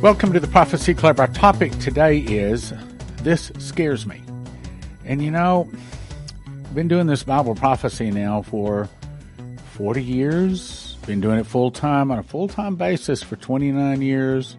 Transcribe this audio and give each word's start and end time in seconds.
Welcome 0.00 0.32
to 0.32 0.38
the 0.38 0.46
Prophecy 0.46 0.94
Club. 0.94 1.18
Our 1.18 1.26
topic 1.26 1.76
today 1.80 2.18
is 2.18 2.72
This 3.24 3.50
Scares 3.58 4.06
Me. 4.06 4.22
And 5.04 5.20
you 5.20 5.32
know, 5.32 5.68
I've 6.46 6.72
been 6.72 6.86
doing 6.86 7.08
this 7.08 7.24
Bible 7.24 7.56
prophecy 7.56 8.12
now 8.12 8.42
for 8.42 8.88
40 9.72 10.00
years. 10.00 10.96
Been 11.04 11.20
doing 11.20 11.40
it 11.40 11.46
full 11.46 11.72
time 11.72 12.12
on 12.12 12.20
a 12.20 12.22
full 12.22 12.46
time 12.46 12.76
basis 12.76 13.24
for 13.24 13.34
29 13.34 14.00
years. 14.00 14.56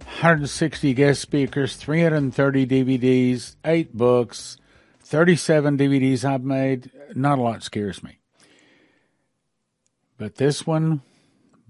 160 0.00 0.92
guest 0.92 1.20
speakers, 1.20 1.76
330 1.76 2.66
DVDs, 2.66 3.54
8 3.64 3.96
books, 3.96 4.56
37 4.98 5.78
DVDs 5.78 6.24
I've 6.24 6.42
made. 6.42 6.90
Not 7.14 7.38
a 7.38 7.42
lot 7.42 7.62
scares 7.62 8.02
me. 8.02 8.18
But 10.16 10.34
this 10.34 10.66
one 10.66 11.02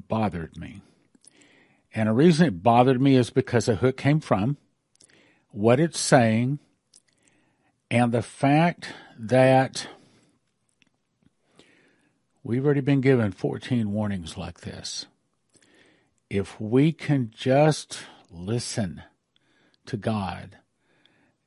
bothered 0.08 0.56
me. 0.56 0.80
And 1.94 2.08
the 2.08 2.12
reason 2.12 2.46
it 2.46 2.62
bothered 2.62 3.00
me 3.00 3.16
is 3.16 3.30
because 3.30 3.68
of 3.68 3.78
who 3.78 3.88
it 3.88 3.96
came 3.96 4.20
from, 4.20 4.56
what 5.50 5.80
it's 5.80 5.98
saying, 5.98 6.58
and 7.90 8.12
the 8.12 8.22
fact 8.22 8.92
that 9.18 9.88
we've 12.42 12.64
already 12.64 12.80
been 12.80 13.00
given 13.00 13.32
14 13.32 13.92
warnings 13.92 14.36
like 14.36 14.60
this. 14.60 15.06
If 16.28 16.60
we 16.60 16.92
can 16.92 17.30
just 17.34 18.00
listen 18.30 19.02
to 19.86 19.96
God, 19.96 20.58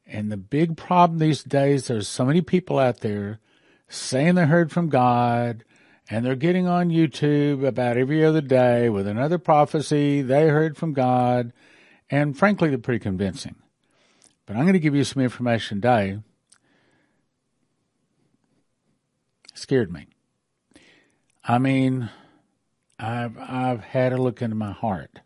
and 0.08 0.32
the 0.32 0.38
big 0.38 0.76
problem 0.76 1.20
these 1.20 1.44
days, 1.44 1.88
there's 1.88 2.08
so 2.08 2.26
many 2.26 2.42
people 2.42 2.80
out 2.80 3.02
there 3.02 3.40
saying 3.88 4.36
they 4.36 4.46
heard 4.46 4.72
from 4.72 4.90
God, 4.90 5.64
and 6.12 6.26
they're 6.26 6.36
getting 6.36 6.68
on 6.68 6.90
YouTube 6.90 7.66
about 7.66 7.96
every 7.96 8.24
other 8.24 8.42
day 8.42 8.90
with 8.90 9.08
another 9.08 9.38
prophecy 9.38 10.22
they 10.22 10.50
heard 10.50 10.76
from 10.76 10.92
God, 10.92 11.54
and 12.10 12.38
frankly, 12.38 12.68
they're 12.68 12.78
pretty 12.78 13.00
convincing. 13.00 13.56
But 14.46 14.58
I'm 14.58 14.64
going 14.64 14.74
to 14.74 14.80
give 14.80 14.94
you 14.94 15.06
some 15.06 15.24
information 15.24 15.78
today. 15.78 16.20
Scared 19.54 19.90
me. 19.90 20.08
I 21.46 21.60
mean, 21.60 22.10
I've 23.00 23.38
I've 23.38 23.84
had 23.86 24.12
a 24.12 24.22
look 24.22 24.42
into 24.42 24.56
my 24.56 24.74
heart. 24.74 25.22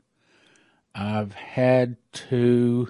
I've 0.93 1.33
had 1.33 1.97
to 2.29 2.89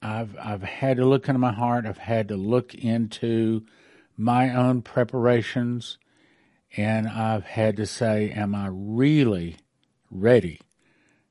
I've 0.00 0.34
I've 0.42 0.62
had 0.62 0.96
to 0.96 1.04
look 1.04 1.28
into 1.28 1.38
my 1.38 1.52
heart. 1.52 1.84
I've 1.84 1.98
had 1.98 2.28
to 2.28 2.36
look 2.36 2.74
into 2.74 3.66
my 4.16 4.54
own 4.54 4.80
preparations 4.80 5.98
and 6.76 7.08
I've 7.08 7.44
had 7.44 7.76
to 7.76 7.86
say, 7.86 8.30
am 8.30 8.54
I 8.54 8.68
really 8.70 9.56
ready 10.10 10.60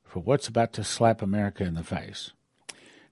for 0.04 0.20
what's 0.20 0.48
about 0.48 0.74
to 0.74 0.84
slap 0.84 1.22
America 1.22 1.64
in 1.64 1.74
the 1.74 1.84
face? 1.84 2.32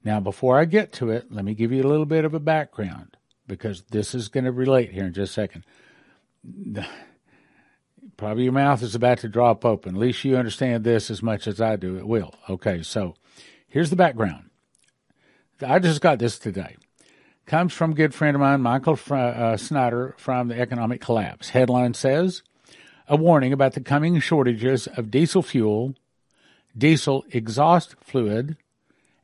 Now, 0.04 0.20
before 0.20 0.60
I 0.60 0.66
get 0.66 0.92
to 0.94 1.10
it, 1.12 1.32
let 1.32 1.46
me 1.46 1.54
give 1.54 1.72
you 1.72 1.82
a 1.82 1.88
little 1.88 2.06
bit 2.06 2.26
of 2.26 2.34
a 2.34 2.40
background 2.40 3.18
because 3.48 3.84
this 3.84 4.14
is 4.14 4.28
going 4.28 4.44
to 4.44 4.52
relate 4.52 4.92
here 4.92 5.06
in 5.06 5.14
just 5.14 5.32
a 5.32 5.34
second. 5.34 5.66
Probably 8.18 8.44
your 8.44 8.54
mouth 8.54 8.84
is 8.84 8.96
about 8.96 9.20
to 9.20 9.30
drop 9.30 9.66
open. 9.66 9.96
At 9.96 10.02
least 10.02 10.24
you 10.24 10.38
understand 10.38 10.84
this 10.84 11.10
as 11.10 11.24
much 11.24 11.48
as 11.48 11.60
I 11.60 11.78
do. 11.78 11.98
It 11.98 12.08
will. 12.08 12.34
Okay, 12.50 12.84
so 12.84 13.16
here's 13.68 13.90
the 13.90 13.96
background. 13.96 14.50
I 15.66 15.80
just 15.80 16.02
got 16.02 16.20
this 16.20 16.38
today 16.38 16.76
comes 17.46 17.74
from 17.74 17.92
a 17.92 17.96
good 17.96 18.14
friend 18.14 18.36
of 18.36 18.42
mine, 18.42 18.62
Michael 18.62 19.00
uh, 19.10 19.58
Snyder, 19.58 20.16
from 20.18 20.48
the 20.48 20.60
Economic 20.60 21.02
Collapse. 21.02 21.50
Headline 21.50 21.94
says, 21.94 22.42
a 23.08 23.16
warning 23.16 23.52
about 23.52 23.74
the 23.74 23.82
coming 23.82 24.20
shortages 24.20 24.88
of 24.88 25.12
diesel 25.12 25.42
fuel, 25.42 25.96
diesel 26.78 27.26
exhaust 27.32 27.96
fluid, 28.02 28.58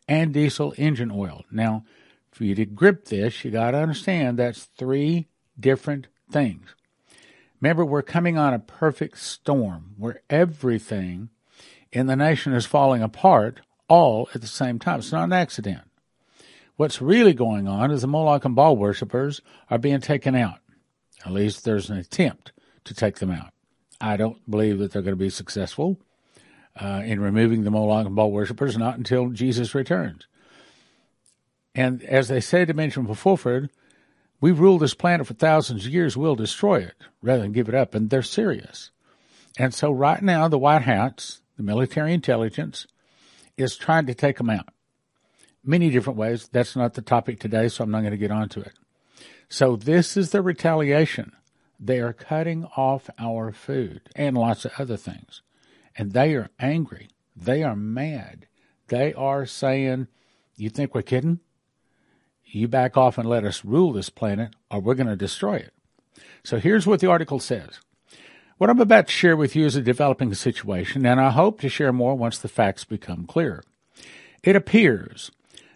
and 0.08 0.34
diesel 0.34 0.74
engine 0.78 1.12
oil. 1.12 1.46
Now, 1.52 1.86
for 2.32 2.44
you 2.44 2.56
to 2.56 2.66
grip 2.66 3.06
this, 3.06 3.44
you 3.44 3.52
got 3.52 3.72
to 3.72 3.78
understand 3.78 4.38
that's 4.38 4.66
three 4.78 5.28
different 5.60 6.08
things. 6.32 6.76
Remember, 7.62 7.86
we're 7.86 8.02
coming 8.02 8.38
on 8.38 8.54
a 8.54 8.60
perfect 8.60 9.18
storm 9.18 9.96
where 9.98 10.22
everything 10.30 11.30
in 11.92 12.08
the 12.08 12.16
nation 12.16 12.54
is 12.54 12.66
falling 12.66 13.02
apart 13.02 13.62
all 13.88 14.30
at 14.34 14.42
the 14.42 14.48
same 14.48 14.80
time. 14.80 15.00
It's 15.00 15.12
not 15.12 15.26
an 15.26 15.34
accident. 15.34 15.89
What's 16.80 17.02
really 17.02 17.34
going 17.34 17.68
on 17.68 17.92
is 17.92 18.04
the 18.04 18.08
Moloch 18.08 18.46
and 18.46 18.56
Baal 18.56 18.78
worshippers 18.78 19.42
are 19.70 19.78
being 19.78 20.00
taken 20.00 20.34
out. 20.34 20.60
At 21.26 21.34
least 21.34 21.66
there's 21.66 21.90
an 21.90 21.98
attempt 21.98 22.54
to 22.86 22.94
take 22.94 23.20
them 23.20 23.32
out. 23.32 23.50
I 24.00 24.16
don't 24.16 24.50
believe 24.50 24.80
that 24.80 24.94
they're 24.94 25.02
going 25.02 25.12
to 25.12 25.18
be 25.18 25.30
successful 25.30 26.00
uh, 26.80 27.02
in 27.04 27.20
removing 27.20 27.66
the 27.66 27.70
Moloch 27.70 28.06
and 28.06 28.16
Baal 28.16 28.32
worshippers, 28.32 28.78
not 28.78 28.96
until 28.96 29.32
Jesus 29.32 29.76
returns. 29.76 30.26
And 31.76 32.02
as 32.04 32.30
they 32.30 32.40
say 32.40 32.64
to 32.64 32.74
mention 32.74 33.06
before, 33.06 33.68
we've 34.40 34.62
ruled 34.62 34.80
this 34.80 34.94
planet 34.94 35.28
for 35.28 35.34
thousands 35.34 35.86
of 35.86 35.92
years, 35.92 36.16
we'll 36.16 36.38
destroy 36.38 36.78
it 36.78 36.96
rather 37.22 37.42
than 37.42 37.52
give 37.52 37.68
it 37.68 37.76
up. 37.76 37.94
And 37.94 38.10
they're 38.10 38.24
serious. 38.24 38.92
And 39.58 39.74
so 39.74 39.92
right 39.92 40.22
now, 40.22 40.48
the 40.48 40.58
White 40.58 40.84
Hats, 40.84 41.42
the 41.58 41.64
military 41.64 42.14
intelligence, 42.14 42.88
is 43.58 43.76
trying 43.76 44.06
to 44.06 44.14
take 44.14 44.38
them 44.38 44.50
out 44.50 44.70
many 45.64 45.90
different 45.90 46.18
ways. 46.18 46.48
That's 46.52 46.76
not 46.76 46.94
the 46.94 47.02
topic 47.02 47.40
today, 47.40 47.68
so 47.68 47.84
I'm 47.84 47.92
not 47.92 48.02
going 48.02 48.12
to 48.12 48.18
get 48.18 48.32
onto 48.32 48.60
it. 48.60 48.74
So 49.50 49.76
this 49.76 50.16
is 50.16 50.32
the 50.32 50.42
retaliation. 50.42 51.34
They 51.80 52.00
are 52.00 52.14
cutting 52.14 52.66
off 52.76 53.10
our 53.18 53.52
food 53.52 54.02
and 54.16 54.38
lots 54.38 54.66
of 54.66 54.72
other 54.78 54.98
things. 54.98 55.42
And 55.98 56.12
they 56.12 56.36
are 56.36 56.50
angry. 56.60 57.10
They 57.36 57.64
are 57.64 57.76
mad. 57.76 58.48
They 58.88 59.14
are 59.14 59.46
saying, 59.46 60.08
You 60.56 60.70
think 60.70 60.94
we're 60.94 61.02
kidding? 61.02 61.40
You 62.46 62.68
back 62.68 62.98
off 62.98 63.18
and 63.18 63.30
let 63.30 63.46
us 63.46 63.64
rule 63.64 63.94
this 63.94 64.10
planet, 64.10 64.56
or 64.72 64.80
we're 64.80 64.96
going 64.96 65.08
to 65.08 65.16
destroy 65.16 65.56
it. 65.56 65.74
So 66.44 66.58
here's 66.58 66.88
what 66.88 67.00
the 67.00 67.10
article 67.10 67.40
says. 67.40 67.80
What 68.58 68.70
I'm 68.70 68.82
about 68.82 69.08
to 69.08 69.14
share 69.14 69.38
with 69.38 69.56
you 69.56 69.66
is 69.66 69.76
a 69.76 69.82
developing 69.82 70.34
situation, 70.34 71.06
and 71.06 71.22
I 71.22 71.30
hope 71.30 71.62
to 71.62 71.70
share 71.70 71.94
more 71.94 72.16
once 72.16 72.38
the 72.38 72.48
facts 72.48 72.84
become 72.84 73.26
clear. 73.26 73.64
It 74.44 74.56
appears 74.56 75.32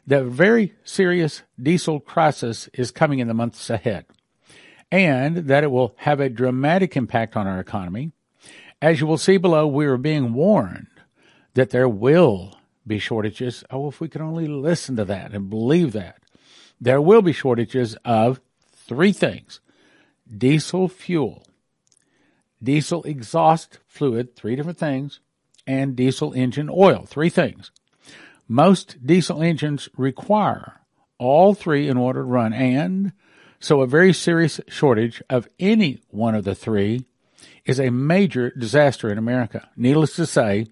that 0.07 0.21
a 0.23 0.29
very 0.29 0.73
serious 0.83 1.43
diesel 1.61 1.99
crisis 1.99 2.69
is 2.73 2.91
coming 2.91 3.19
in 3.19 3.27
the 3.27 3.33
months 3.33 3.69
ahead, 3.69 4.05
and 4.91 5.37
that 5.37 5.63
it 5.63 5.71
will 5.71 5.95
have 5.97 6.19
a 6.19 6.29
dramatic 6.29 6.97
impact 6.97 7.35
on 7.35 7.47
our 7.47 7.59
economy. 7.59 8.11
As 8.81 8.99
you 8.99 9.07
will 9.07 9.17
see 9.17 9.37
below, 9.37 9.65
we 9.65 9.85
are 9.85 9.97
being 9.97 10.33
warned 10.33 10.87
that 11.53 11.69
there 11.69 11.87
will 11.87 12.57
be 12.85 12.99
shortages. 12.99 13.63
Oh, 13.69 13.87
if 13.87 14.01
we 14.01 14.09
could 14.09 14.21
only 14.21 14.47
listen 14.47 14.95
to 14.97 15.05
that 15.05 15.31
and 15.31 15.49
believe 15.49 15.93
that. 15.93 16.17
There 16.81 17.01
will 17.01 17.21
be 17.21 17.31
shortages 17.31 17.95
of 18.03 18.41
three 18.71 19.13
things 19.13 19.61
diesel 20.37 20.87
fuel, 20.87 21.45
diesel 22.61 23.03
exhaust 23.03 23.79
fluid, 23.87 24.35
three 24.35 24.55
different 24.55 24.77
things, 24.77 25.19
and 25.65 25.95
diesel 25.95 26.33
engine 26.33 26.69
oil, 26.69 27.05
three 27.07 27.29
things. 27.29 27.71
Most 28.53 29.03
diesel 29.03 29.41
engines 29.41 29.89
require 29.97 30.79
all 31.17 31.55
three 31.55 31.87
in 31.87 31.97
order 31.97 32.19
to 32.19 32.23
run, 32.23 32.53
and 32.53 33.11
so 33.59 33.81
a 33.81 33.87
very 33.87 34.13
serious 34.13 34.61
shortage 34.67 35.23
of 35.27 35.47
any 35.57 36.03
one 36.09 36.35
of 36.35 36.43
the 36.43 36.53
three 36.53 37.07
is 37.65 37.79
a 37.79 37.89
major 37.89 38.51
disaster 38.51 39.09
in 39.11 39.17
America. 39.17 39.67
Needless 39.75 40.15
to 40.17 40.27
say, 40.27 40.67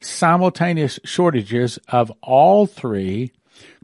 simultaneous 0.00 0.98
shortages 1.04 1.78
of 1.86 2.10
all 2.22 2.66
three 2.66 3.30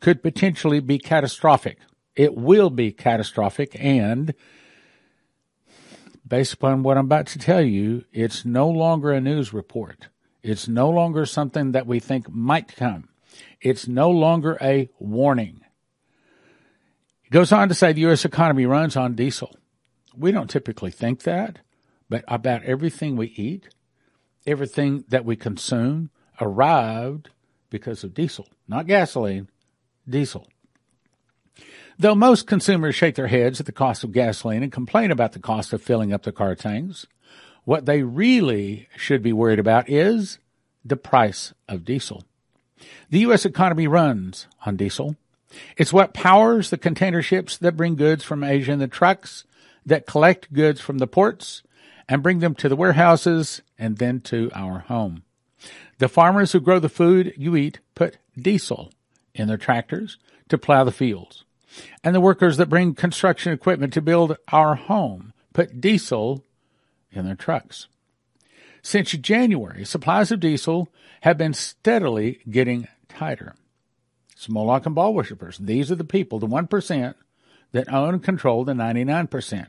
could 0.00 0.20
potentially 0.20 0.80
be 0.80 0.98
catastrophic. 0.98 1.78
It 2.16 2.34
will 2.34 2.70
be 2.70 2.90
catastrophic, 2.90 3.76
and 3.78 4.34
based 6.26 6.54
upon 6.54 6.82
what 6.82 6.98
I'm 6.98 7.04
about 7.04 7.28
to 7.28 7.38
tell 7.38 7.62
you, 7.62 8.04
it's 8.12 8.44
no 8.44 8.68
longer 8.68 9.12
a 9.12 9.20
news 9.20 9.52
report. 9.52 10.08
It's 10.42 10.66
no 10.66 10.90
longer 10.90 11.24
something 11.24 11.70
that 11.70 11.86
we 11.86 12.00
think 12.00 12.28
might 12.28 12.74
come. 12.74 13.08
It's 13.60 13.88
no 13.88 14.10
longer 14.10 14.56
a 14.60 14.88
warning. 14.99 15.60
He 17.22 17.31
goes 17.31 17.52
on 17.52 17.69
to 17.69 17.75
say 17.75 17.93
the 17.93 18.02
U.S. 18.02 18.25
economy 18.25 18.66
runs 18.66 18.96
on 18.96 19.14
diesel. 19.14 19.55
We 20.16 20.32
don't 20.32 20.50
typically 20.50 20.90
think 20.90 21.22
that, 21.22 21.58
but 22.08 22.25
about 22.26 22.64
everything 22.64 23.16
we 23.16 23.28
eat, 23.28 23.69
everything 24.46 25.05
that 25.08 25.25
we 25.25 25.37
consume 25.37 26.10
arrived 26.40 27.31
because 27.70 28.02
of 28.05 28.14
diesel, 28.14 28.49
not 28.66 28.87
gasoline, 28.87 29.49
diesel. 30.08 30.49
Though 31.99 32.14
most 32.14 32.46
consumers 32.46 32.94
shake 32.94 33.16
their 33.16 33.26
heads 33.26 33.58
at 33.58 33.66
the 33.66 33.72
cost 33.72 34.04
of 34.04 34.12
gasoline 34.12 34.62
and 34.62 34.72
complain 34.72 35.11
about 35.11 35.32
the 35.32 35.40
cost 35.40 35.72
of 35.72 35.82
filling 35.82 36.12
up 36.12 36.22
the 36.22 36.32
car 36.32 36.54
tanks, 36.54 37.06
what 37.64 37.87
they 37.87 38.02
really 38.02 38.88
should 38.96 39.22
be 39.22 39.32
worried 39.32 39.58
about 39.58 39.90
is 39.90 40.38
the 40.84 40.96
price 40.96 41.52
of 41.69 41.84
diesel. 41.84 42.25
The 43.11 43.20
U.S. 43.20 43.44
economy 43.44 43.87
runs 43.87 44.46
on 44.67 44.76
diesel. 44.76 45.17
It's 45.76 45.93
what 45.93 46.14
powers 46.14 46.70
the 46.70 46.79
container 46.79 47.23
ships 47.23 47.56
that 47.58 47.76
bring 47.76 47.96
goods 47.96 48.25
from 48.25 48.44
Asia 48.44 48.73
and 48.73 48.81
the 48.81 48.88
trucks 48.88 49.44
that 49.87 50.06
collect 50.06 50.52
goods 50.52 50.81
from 50.81 50.99
the 50.99 51.06
ports 51.06 51.62
and 52.08 52.23
bring 52.23 52.40
them 52.40 52.55
to 52.56 52.69
the 52.69 52.76
warehouses 52.76 53.62
and 53.79 53.99
then 53.99 54.20
to 54.20 54.50
our 54.55 54.81
home. 54.81 55.23
The 55.99 56.08
farmers 56.08 56.52
who 56.52 56.61
grow 56.61 56.79
the 56.79 56.88
food 56.88 57.35
you 57.37 57.56
eat 57.56 57.81
put 57.94 58.19
diesel 58.37 58.93
in 59.35 59.49
their 59.49 59.56
tractors 59.56 60.19
to 60.49 60.58
plow 60.58 60.85
the 60.85 60.93
fields. 60.93 61.44
And 62.02 62.14
the 62.14 62.20
workers 62.20 62.56
that 62.56 62.69
bring 62.69 62.94
construction 62.94 63.52
equipment 63.52 63.93
to 63.94 64.02
build 64.02 64.37
our 64.52 64.75
home 64.75 65.32
put 65.52 65.81
diesel 65.81 66.44
in 67.11 67.25
their 67.25 67.35
trucks. 67.35 67.88
Since 68.88 69.11
January, 69.11 69.85
supplies 69.85 70.32
of 70.32 70.40
diesel 70.40 70.88
have 71.20 71.37
been 71.37 71.52
steadily 71.52 72.40
getting 72.49 72.88
tighter. 73.06 73.55
Moloch 74.49 74.87
and 74.87 74.94
Baal 74.94 75.12
worshippers, 75.12 75.58
these 75.58 75.93
are 75.93 75.94
the 75.94 76.05
people, 76.05 76.38
the 76.38 76.46
1% 76.46 77.14
that 77.73 77.93
own 77.93 78.14
and 78.14 78.23
control 78.23 78.64
the 78.64 78.73
99%. 78.73 79.67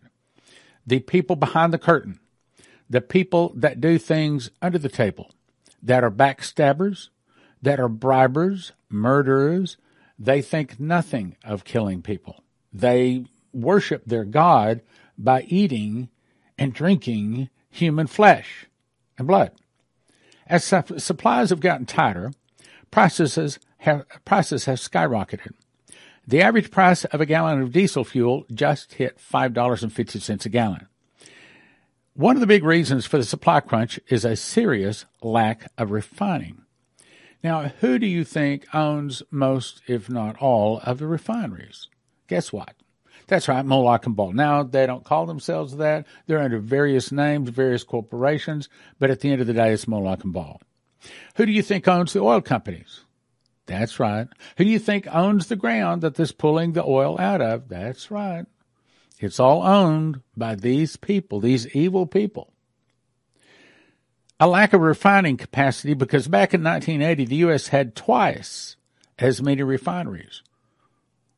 The 0.88 1.02
people 1.02 1.36
behind 1.36 1.74
the 1.74 1.78
curtain, 1.78 2.22
the 2.90 3.02
people 3.02 3.52
that 3.58 3.82
do 3.82 3.98
things 3.98 4.52
under 4.62 4.78
the 4.78 4.88
table, 4.88 5.32
that 5.84 6.02
are 6.02 6.10
backstabbers, 6.10 7.10
that 7.62 7.78
are 7.78 7.90
bribers, 7.90 8.72
murderers. 8.88 9.76
They 10.18 10.42
think 10.42 10.80
nothing 10.80 11.36
of 11.44 11.66
killing 11.66 12.02
people. 12.02 12.42
They 12.72 13.26
worship 13.52 14.06
their 14.06 14.24
God 14.24 14.80
by 15.18 15.42
eating 15.42 16.08
and 16.58 16.74
drinking 16.74 17.50
human 17.70 18.08
flesh 18.08 18.69
and 19.20 19.28
blood. 19.28 19.52
As 20.48 20.64
su- 20.64 20.98
supplies 20.98 21.52
have 21.52 21.60
gotten 21.60 21.86
tighter, 21.86 22.32
prices 22.90 23.60
have, 23.78 24.06
prices 24.26 24.66
have 24.66 24.80
skyrocketed. 24.80 25.52
The 26.28 26.42
average 26.42 26.72
price 26.72 27.06
of 27.06 27.22
a 27.22 27.26
gallon 27.26 27.62
of 27.62 27.72
diesel 27.72 28.04
fuel 28.04 28.46
just 28.54 28.94
hit 28.94 29.20
$5.50 29.20 30.46
a 30.46 30.50
gallon. 30.50 30.88
One 32.14 32.36
of 32.36 32.42
the 32.42 32.48
big 32.48 32.64
reasons 32.64 33.06
for 33.06 33.18
the 33.18 33.24
supply 33.24 33.62
crunch 33.62 34.00
is 34.10 34.26
a 34.26 34.36
serious 34.36 35.06
lack 35.22 35.72
of 35.78 35.92
refining. 35.92 36.64
Now, 37.44 37.70
who 37.80 37.98
do 37.98 38.06
you 38.06 38.26
think 38.26 38.66
owns 38.76 39.24
most, 39.32 39.82
if 39.88 40.10
not 40.10 40.38
all, 40.42 40.82
of 40.84 41.00
the 41.00 41.08
refineries? 41.08 41.88
Guess 42.28 42.52
what? 42.52 42.74
That's 43.30 43.48
right, 43.48 43.64
Moloch 43.64 44.08
and 44.08 44.16
Baal. 44.16 44.34
Now, 44.34 44.64
they 44.64 44.88
don't 44.88 45.04
call 45.04 45.28
themselves 45.28 45.78
that. 45.78 46.08
They're 46.26 46.42
under 46.42 46.58
various 46.58 47.12
names, 47.12 47.50
various 47.50 47.84
corporations, 47.84 48.70
but 48.98 49.12
at 49.12 49.20
the 49.20 49.32
end 49.32 49.40
of 49.40 49.46
the 49.46 49.54
day, 49.54 49.72
it's 49.72 49.88
Moloch 49.88 50.24
and 50.24 50.34
Baal. 50.34 50.60
Who 51.36 51.46
do 51.46 51.52
you 51.52 51.62
think 51.62 51.88
owns 51.88 52.12
the 52.12 52.22
oil 52.22 52.42
companies? 52.42 53.02
That's 53.68 54.00
right. 54.00 54.28
Who 54.58 54.64
do 54.64 54.70
you 54.72 54.80
think 54.80 55.08
owns 55.14 55.46
the 55.46 55.56
ground 55.56 56.02
that 56.02 56.20
is 56.20 56.32
pulling 56.32 56.74
the 56.74 56.84
oil 56.84 57.22
out 57.22 57.40
of? 57.40 57.70
That's 57.70 58.10
right. 58.10 58.48
It's 59.20 59.40
all 59.40 59.62
owned 59.62 60.22
by 60.36 60.56
these 60.56 60.96
people, 60.96 61.40
these 61.40 61.68
evil 61.76 62.08
people. 62.08 62.52
A 64.40 64.48
lack 64.48 64.74
of 64.74 64.82
refining 64.82 65.38
capacity 65.38 65.94
because 65.94 66.28
back 66.28 66.56
in 66.56 66.64
1980, 66.64 67.26
the 67.26 67.36
U.S. 67.36 67.68
had 67.68 67.96
twice 67.96 68.76
as 69.20 69.40
many 69.40 69.62
refineries. 69.62 70.42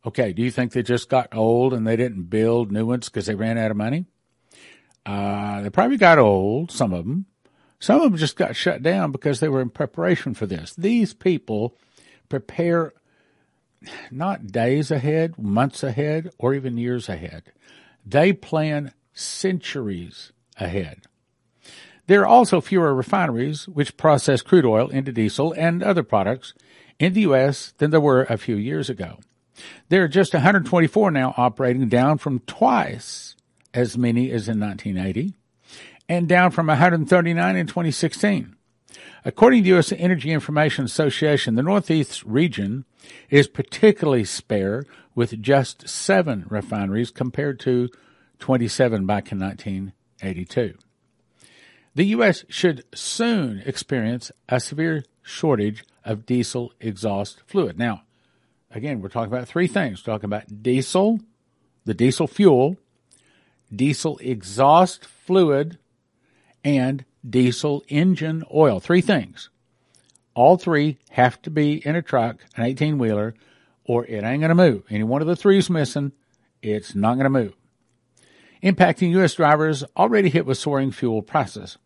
Okay, 0.05 0.33
do 0.33 0.41
you 0.41 0.49
think 0.49 0.71
they 0.71 0.81
just 0.81 1.09
got 1.09 1.33
old 1.33 1.73
and 1.73 1.85
they 1.85 1.95
didn't 1.95 2.23
build 2.23 2.71
new 2.71 2.85
ones 2.85 3.07
because 3.07 3.27
they 3.27 3.35
ran 3.35 3.57
out 3.57 3.71
of 3.71 3.77
money? 3.77 4.05
Uh, 5.05 5.61
they 5.61 5.69
probably 5.69 5.97
got 5.97 6.17
old, 6.17 6.71
some 6.71 6.93
of 6.93 7.05
them. 7.05 7.25
Some 7.79 7.97
of 7.97 8.03
them 8.03 8.17
just 8.17 8.35
got 8.35 8.55
shut 8.55 8.81
down 8.81 9.11
because 9.11 9.39
they 9.39 9.49
were 9.49 9.61
in 9.61 9.69
preparation 9.69 10.33
for 10.33 10.45
this. 10.45 10.73
These 10.75 11.13
people 11.13 11.75
prepare 12.29 12.93
not 14.11 14.47
days 14.47 14.91
ahead, 14.91 15.37
months 15.37 15.83
ahead, 15.83 16.29
or 16.37 16.53
even 16.53 16.77
years 16.77 17.09
ahead. 17.09 17.51
They 18.05 18.33
plan 18.33 18.93
centuries 19.13 20.31
ahead. 20.57 21.03
There 22.07 22.21
are 22.21 22.27
also 22.27 22.61
fewer 22.61 22.93
refineries 22.93 23.67
which 23.67 23.97
process 23.97 24.41
crude 24.41 24.65
oil 24.65 24.89
into 24.89 25.11
diesel 25.11 25.53
and 25.53 25.81
other 25.81 26.03
products 26.03 26.53
in 26.99 27.13
the 27.13 27.21
U.S. 27.21 27.73
than 27.77 27.91
there 27.91 28.01
were 28.01 28.23
a 28.23 28.37
few 28.37 28.55
years 28.55 28.89
ago. 28.89 29.19
There 29.89 30.03
are 30.03 30.07
just 30.07 30.33
124 30.33 31.11
now 31.11 31.33
operating, 31.37 31.87
down 31.89 32.17
from 32.17 32.39
twice 32.39 33.35
as 33.73 33.97
many 33.97 34.31
as 34.31 34.47
in 34.47 34.59
1980, 34.59 35.33
and 36.09 36.27
down 36.27 36.51
from 36.51 36.67
139 36.67 37.55
in 37.55 37.67
2016. 37.67 38.55
According 39.23 39.59
to 39.59 39.63
the 39.63 39.69
U.S. 39.69 39.91
Energy 39.93 40.31
Information 40.31 40.83
Association, 40.83 41.55
the 41.55 41.63
Northeast 41.63 42.23
region 42.23 42.85
is 43.29 43.47
particularly 43.47 44.25
spare 44.25 44.83
with 45.15 45.41
just 45.41 45.87
seven 45.87 46.45
refineries 46.49 47.11
compared 47.11 47.59
to 47.61 47.89
27 48.39 49.05
back 49.05 49.31
in 49.31 49.39
1982. 49.39 50.77
The 51.93 52.05
U.S. 52.05 52.45
should 52.49 52.83
soon 52.95 53.61
experience 53.65 54.31
a 54.49 54.59
severe 54.59 55.03
shortage 55.21 55.83
of 56.03 56.25
diesel 56.25 56.73
exhaust 56.79 57.43
fluid. 57.45 57.77
Now, 57.77 58.03
again, 58.73 59.01
we're 59.01 59.09
talking 59.09 59.31
about 59.31 59.47
three 59.47 59.67
things. 59.67 60.05
We're 60.05 60.13
talking 60.13 60.29
about 60.29 60.63
diesel, 60.63 61.19
the 61.85 61.93
diesel 61.93 62.27
fuel, 62.27 62.77
diesel 63.73 64.17
exhaust 64.19 65.05
fluid, 65.05 65.77
and 66.63 67.05
diesel 67.27 67.83
engine 67.87 68.43
oil. 68.53 68.79
Three 68.79 69.01
things. 69.01 69.49
All 70.33 70.57
three 70.57 70.97
have 71.11 71.41
to 71.43 71.49
be 71.49 71.85
in 71.85 71.95
a 71.95 72.01
truck, 72.01 72.37
an 72.55 72.63
18 72.63 72.97
wheeler, 72.97 73.35
or 73.83 74.05
it 74.05 74.23
ain't 74.23 74.41
going 74.41 74.49
to 74.49 74.55
move. 74.55 74.83
Any 74.89 75.03
one 75.03 75.21
of 75.21 75.27
the 75.27 75.35
three 75.35 75.57
is 75.57 75.69
missing, 75.69 76.13
it's 76.61 76.95
not 76.95 77.15
going 77.15 77.25
to 77.25 77.29
move. 77.29 77.53
Impacting 78.63 79.11
U.S. 79.11 79.33
drivers 79.33 79.83
already 79.97 80.29
hit 80.29 80.45
with 80.45 80.57
soaring 80.57 80.91
fuel 80.91 81.21
prices. 81.21 81.77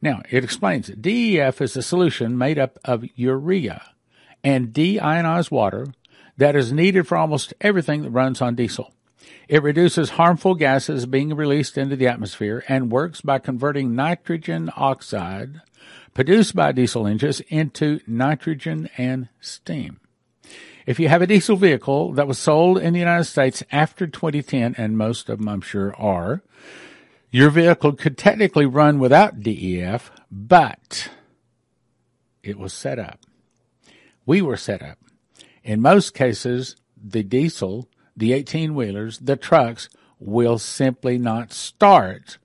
Now, 0.00 0.22
it 0.30 0.44
explains 0.44 0.86
DEF 0.88 1.60
is 1.60 1.76
a 1.76 1.82
solution 1.82 2.38
made 2.38 2.58
up 2.58 2.78
of 2.84 3.04
urea 3.16 3.82
and 4.44 4.68
deionized 4.68 5.50
water 5.50 5.88
that 6.38 6.56
is 6.56 6.72
needed 6.72 7.06
for 7.06 7.18
almost 7.18 7.52
everything 7.60 8.02
that 8.02 8.10
runs 8.10 8.40
on 8.40 8.54
diesel. 8.54 8.92
It 9.48 9.62
reduces 9.62 10.10
harmful 10.10 10.54
gases 10.54 11.06
being 11.06 11.34
released 11.34 11.76
into 11.76 11.96
the 11.96 12.08
atmosphere 12.08 12.64
and 12.68 12.90
works 12.90 13.20
by 13.20 13.38
converting 13.38 13.94
nitrogen 13.94 14.70
oxide 14.76 15.60
produced 16.14 16.56
by 16.56 16.72
diesel 16.72 17.06
engines 17.06 17.40
into 17.48 18.00
nitrogen 18.06 18.88
and 18.98 19.28
steam. 19.40 20.00
If 20.86 20.98
you 20.98 21.08
have 21.08 21.22
a 21.22 21.26
diesel 21.26 21.56
vehicle 21.56 22.12
that 22.14 22.26
was 22.26 22.38
sold 22.38 22.78
in 22.78 22.92
the 22.92 22.98
United 22.98 23.24
States 23.24 23.62
after 23.70 24.06
2010, 24.06 24.74
and 24.78 24.98
most 24.98 25.28
of 25.28 25.38
them 25.38 25.48
I'm 25.48 25.60
sure 25.60 25.94
are, 25.96 26.42
your 27.30 27.50
vehicle 27.50 27.92
could 27.92 28.16
technically 28.16 28.66
run 28.66 28.98
without 28.98 29.42
DEF, 29.42 30.10
but 30.30 31.10
it 32.42 32.58
was 32.58 32.72
set 32.72 32.98
up. 32.98 33.20
We 34.24 34.42
were 34.42 34.56
set 34.56 34.82
up. 34.82 34.98
In 35.62 35.80
most 35.80 36.14
cases, 36.14 36.76
the 36.96 37.22
diesel 37.22 37.88
the 38.18 38.32
18 38.32 38.74
wheelers, 38.74 39.18
the 39.18 39.36
trucks, 39.36 39.88
will 40.18 40.58
simply 40.58 41.18
not 41.18 41.52
start 41.52 42.38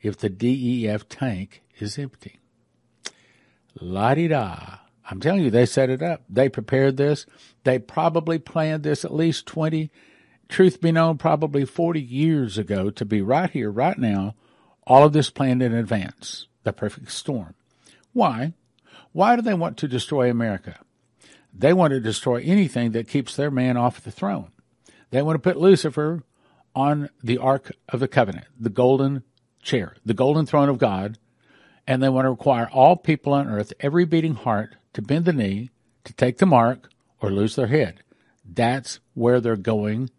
if 0.00 0.16
the 0.16 0.30
DEF 0.30 1.06
tank 1.08 1.62
is 1.78 1.98
empty. 1.98 2.40
La 3.78 4.14
di 4.14 4.28
da. 4.28 4.78
I'm 5.10 5.20
telling 5.20 5.42
you, 5.42 5.50
they 5.50 5.66
set 5.66 5.90
it 5.90 6.02
up. 6.02 6.22
They 6.30 6.48
prepared 6.48 6.96
this. 6.96 7.26
They 7.64 7.78
probably 7.78 8.38
planned 8.38 8.84
this 8.84 9.04
at 9.04 9.14
least 9.14 9.46
20, 9.46 9.90
truth 10.48 10.80
be 10.80 10.92
known, 10.92 11.18
probably 11.18 11.66
40 11.66 12.00
years 12.00 12.56
ago 12.56 12.88
to 12.90 13.04
be 13.04 13.20
right 13.20 13.50
here, 13.50 13.70
right 13.70 13.98
now. 13.98 14.34
All 14.86 15.04
of 15.04 15.12
this 15.12 15.28
planned 15.28 15.62
in 15.62 15.74
advance. 15.74 16.46
The 16.64 16.72
perfect 16.72 17.10
storm. 17.10 17.54
Why? 18.14 18.54
Why 19.12 19.36
do 19.36 19.42
they 19.42 19.54
want 19.54 19.76
to 19.78 19.88
destroy 19.88 20.30
America? 20.30 20.78
They 21.52 21.72
want 21.72 21.92
to 21.92 22.00
destroy 22.00 22.42
anything 22.42 22.92
that 22.92 23.08
keeps 23.08 23.36
their 23.36 23.50
man 23.50 23.76
off 23.76 24.02
the 24.02 24.10
throne. 24.10 24.50
They 25.10 25.22
want 25.22 25.36
to 25.36 25.40
put 25.40 25.58
Lucifer 25.58 26.22
on 26.74 27.08
the 27.22 27.38
Ark 27.38 27.72
of 27.88 28.00
the 28.00 28.08
Covenant, 28.08 28.46
the 28.58 28.70
golden 28.70 29.22
chair, 29.62 29.96
the 30.04 30.14
golden 30.14 30.46
throne 30.46 30.68
of 30.68 30.78
God, 30.78 31.18
and 31.86 32.02
they 32.02 32.08
want 32.08 32.26
to 32.26 32.30
require 32.30 32.68
all 32.72 32.96
people 32.96 33.32
on 33.32 33.48
earth, 33.48 33.72
every 33.80 34.04
beating 34.04 34.34
heart, 34.34 34.76
to 34.92 35.02
bend 35.02 35.24
the 35.24 35.32
knee, 35.32 35.70
to 36.04 36.12
take 36.12 36.38
the 36.38 36.46
mark, 36.46 36.90
or 37.20 37.30
lose 37.30 37.56
their 37.56 37.66
head. 37.66 38.02
That's 38.44 39.00
where 39.14 39.40
they're 39.40 39.56
going, 39.56 40.10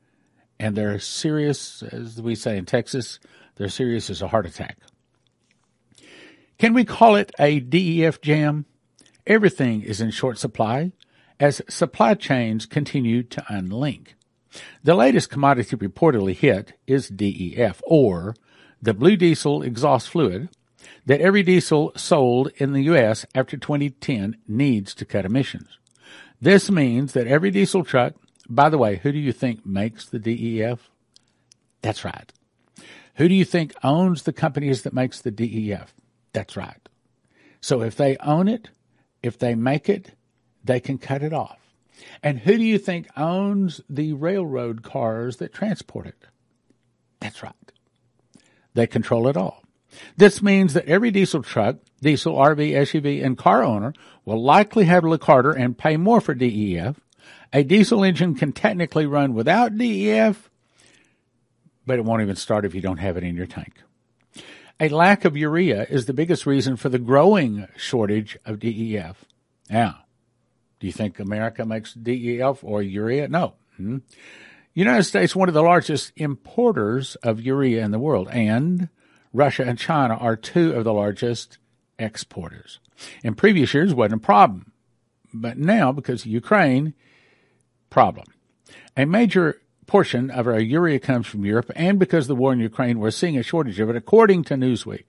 and 0.59 0.75
they're 0.75 0.99
serious, 0.99 1.83
as 1.83 2.21
we 2.21 2.35
say 2.35 2.57
in 2.57 2.65
Texas, 2.65 3.19
they're 3.55 3.69
serious 3.69 4.09
as 4.09 4.21
a 4.21 4.27
heart 4.27 4.45
attack. 4.45 4.77
Can 6.57 6.73
we 6.73 6.83
call 6.83 7.15
it 7.15 7.31
a 7.39 7.59
DEF 7.59 8.19
jam? 8.21 8.65
Everything 9.25 9.81
is 9.81 10.01
in 10.01 10.11
short 10.11 10.37
supply 10.37 10.91
as 11.39 11.61
supply 11.69 12.13
chains 12.13 12.65
continue 12.65 13.23
to 13.23 13.41
unlink. 13.49 14.09
The 14.83 14.95
latest 14.95 15.29
commodity 15.29 15.75
reportedly 15.75 16.35
hit 16.35 16.73
is 16.87 17.07
DEF, 17.09 17.81
or 17.85 18.35
the 18.81 18.93
blue 18.93 19.15
diesel 19.15 19.61
exhaust 19.61 20.09
fluid 20.09 20.49
that 21.05 21.21
every 21.21 21.43
diesel 21.43 21.91
sold 21.95 22.51
in 22.57 22.73
the 22.73 22.83
U.S. 22.83 23.25
after 23.35 23.57
2010 23.57 24.37
needs 24.47 24.93
to 24.95 25.05
cut 25.05 25.25
emissions. 25.25 25.77
This 26.41 26.71
means 26.71 27.13
that 27.13 27.27
every 27.27 27.51
diesel 27.51 27.83
truck, 27.83 28.13
by 28.47 28.69
the 28.69 28.77
way, 28.77 28.97
who 28.97 29.11
do 29.11 29.19
you 29.19 29.31
think 29.31 29.65
makes 29.65 30.05
the 30.05 30.19
DEF? 30.19 30.89
That's 31.81 32.05
right. 32.05 32.31
Who 33.15 33.27
do 33.27 33.35
you 33.35 33.45
think 33.45 33.73
owns 33.83 34.23
the 34.23 34.33
companies 34.33 34.83
that 34.83 34.93
makes 34.93 35.21
the 35.21 35.31
DEF? 35.31 35.93
That's 36.33 36.55
right. 36.55 36.89
So 37.59 37.81
if 37.81 37.95
they 37.95 38.15
own 38.17 38.47
it, 38.47 38.69
if 39.21 39.37
they 39.37 39.55
make 39.55 39.89
it, 39.89 40.11
they 40.63 40.79
can 40.79 40.97
cut 40.97 41.23
it 41.23 41.33
off. 41.33 41.57
And 42.23 42.39
who 42.39 42.57
do 42.57 42.63
you 42.63 42.77
think 42.77 43.07
owns 43.17 43.81
the 43.89 44.13
railroad 44.13 44.83
cars 44.83 45.37
that 45.37 45.53
transport 45.53 46.07
it? 46.07 46.25
That's 47.19 47.43
right. 47.43 47.53
They 48.73 48.87
control 48.87 49.27
it 49.27 49.37
all. 49.37 49.63
This 50.17 50.41
means 50.41 50.73
that 50.73 50.85
every 50.85 51.11
diesel 51.11 51.41
truck, 51.41 51.77
diesel, 52.01 52.35
RV, 52.35 52.71
SUV, 52.71 53.25
and 53.25 53.37
car 53.37 53.63
owner 53.63 53.93
will 54.25 54.41
likely 54.41 54.85
have 54.85 55.03
a 55.03 55.17
Carter 55.17 55.51
and 55.51 55.77
pay 55.77 55.97
more 55.97 56.21
for 56.21 56.33
DEF. 56.33 56.99
A 57.51 57.63
diesel 57.63 58.03
engine 58.03 58.35
can 58.35 58.51
technically 58.51 59.05
run 59.05 59.33
without 59.33 59.77
DEF, 59.77 60.49
but 61.85 61.97
it 61.97 62.05
won't 62.05 62.21
even 62.21 62.35
start 62.35 62.65
if 62.65 62.75
you 62.75 62.81
don't 62.81 62.97
have 62.97 63.17
it 63.17 63.23
in 63.23 63.35
your 63.35 63.47
tank. 63.47 63.81
A 64.79 64.89
lack 64.89 65.25
of 65.25 65.35
urea 65.35 65.85
is 65.89 66.05
the 66.05 66.13
biggest 66.13 66.45
reason 66.45 66.77
for 66.77 66.89
the 66.89 66.99
growing 66.99 67.67
shortage 67.75 68.37
of 68.45 68.59
DEF. 68.59 69.25
Now, 69.69 70.03
do 70.79 70.87
you 70.87 70.93
think 70.93 71.19
America 71.19 71.65
makes 71.65 71.93
DEF 71.93 72.63
or 72.63 72.81
urea? 72.81 73.27
No. 73.27 73.53
Hmm. 73.77 73.97
United 74.73 75.03
States, 75.03 75.35
one 75.35 75.49
of 75.49 75.53
the 75.53 75.63
largest 75.63 76.13
importers 76.15 77.15
of 77.15 77.41
urea 77.41 77.83
in 77.83 77.91
the 77.91 77.99
world, 77.99 78.29
and 78.31 78.89
Russia 79.33 79.63
and 79.63 79.77
China 79.77 80.15
are 80.15 80.35
two 80.35 80.73
of 80.73 80.83
the 80.83 80.93
largest 80.93 81.57
exporters. 81.97 82.79
In 83.23 83.35
previous 83.35 83.73
years, 83.73 83.93
wasn't 83.93 84.21
a 84.21 84.25
problem, 84.25 84.71
but 85.33 85.57
now 85.57 85.91
because 85.91 86.21
of 86.21 86.27
Ukraine, 86.27 86.93
problem. 87.89 88.27
A 88.95 89.05
major 89.05 89.61
portion 89.85 90.29
of 90.29 90.47
our 90.47 90.59
urea 90.59 90.99
comes 90.99 91.27
from 91.27 91.45
Europe, 91.45 91.71
and 91.75 91.99
because 91.99 92.25
of 92.25 92.29
the 92.29 92.35
war 92.35 92.53
in 92.53 92.59
Ukraine, 92.59 92.99
we're 92.99 93.11
seeing 93.11 93.37
a 93.37 93.43
shortage 93.43 93.79
of 93.79 93.89
it, 93.89 93.95
according 93.95 94.43
to 94.45 94.55
Newsweek. 94.55 95.05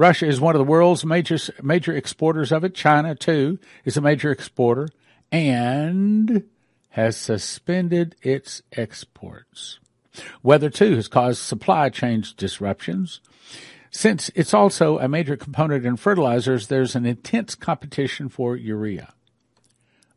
Russia 0.00 0.26
is 0.26 0.40
one 0.40 0.54
of 0.54 0.58
the 0.58 0.64
world's 0.64 1.04
major 1.04 1.36
major 1.62 1.94
exporters 1.94 2.52
of 2.52 2.64
it. 2.64 2.74
China 2.74 3.14
too 3.14 3.58
is 3.84 3.98
a 3.98 4.00
major 4.00 4.30
exporter 4.30 4.88
and 5.30 6.48
has 6.88 7.18
suspended 7.18 8.16
its 8.22 8.62
exports. 8.72 9.78
Weather 10.42 10.70
too 10.70 10.96
has 10.96 11.06
caused 11.06 11.42
supply 11.42 11.90
chain 11.90 12.24
disruptions. 12.38 13.20
Since 13.90 14.30
it's 14.34 14.54
also 14.54 14.98
a 14.98 15.06
major 15.06 15.36
component 15.36 15.84
in 15.84 15.98
fertilizers, 15.98 16.68
there's 16.68 16.96
an 16.96 17.04
intense 17.04 17.54
competition 17.54 18.30
for 18.30 18.56
urea. 18.56 19.12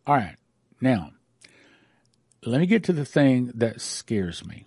All 0.08 0.16
right. 0.16 0.38
Now, 0.80 1.12
let 2.46 2.62
me 2.62 2.68
get 2.68 2.86
to 2.86 2.94
the 2.94 3.04
thing 3.04 3.52
that 3.54 3.82
scares 3.82 4.46
me. 4.46 4.66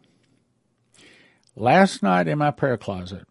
Last 1.57 2.03
night 2.03 2.29
in 2.29 2.37
my 2.37 2.51
prayer 2.51 2.77
closet, 2.77 3.27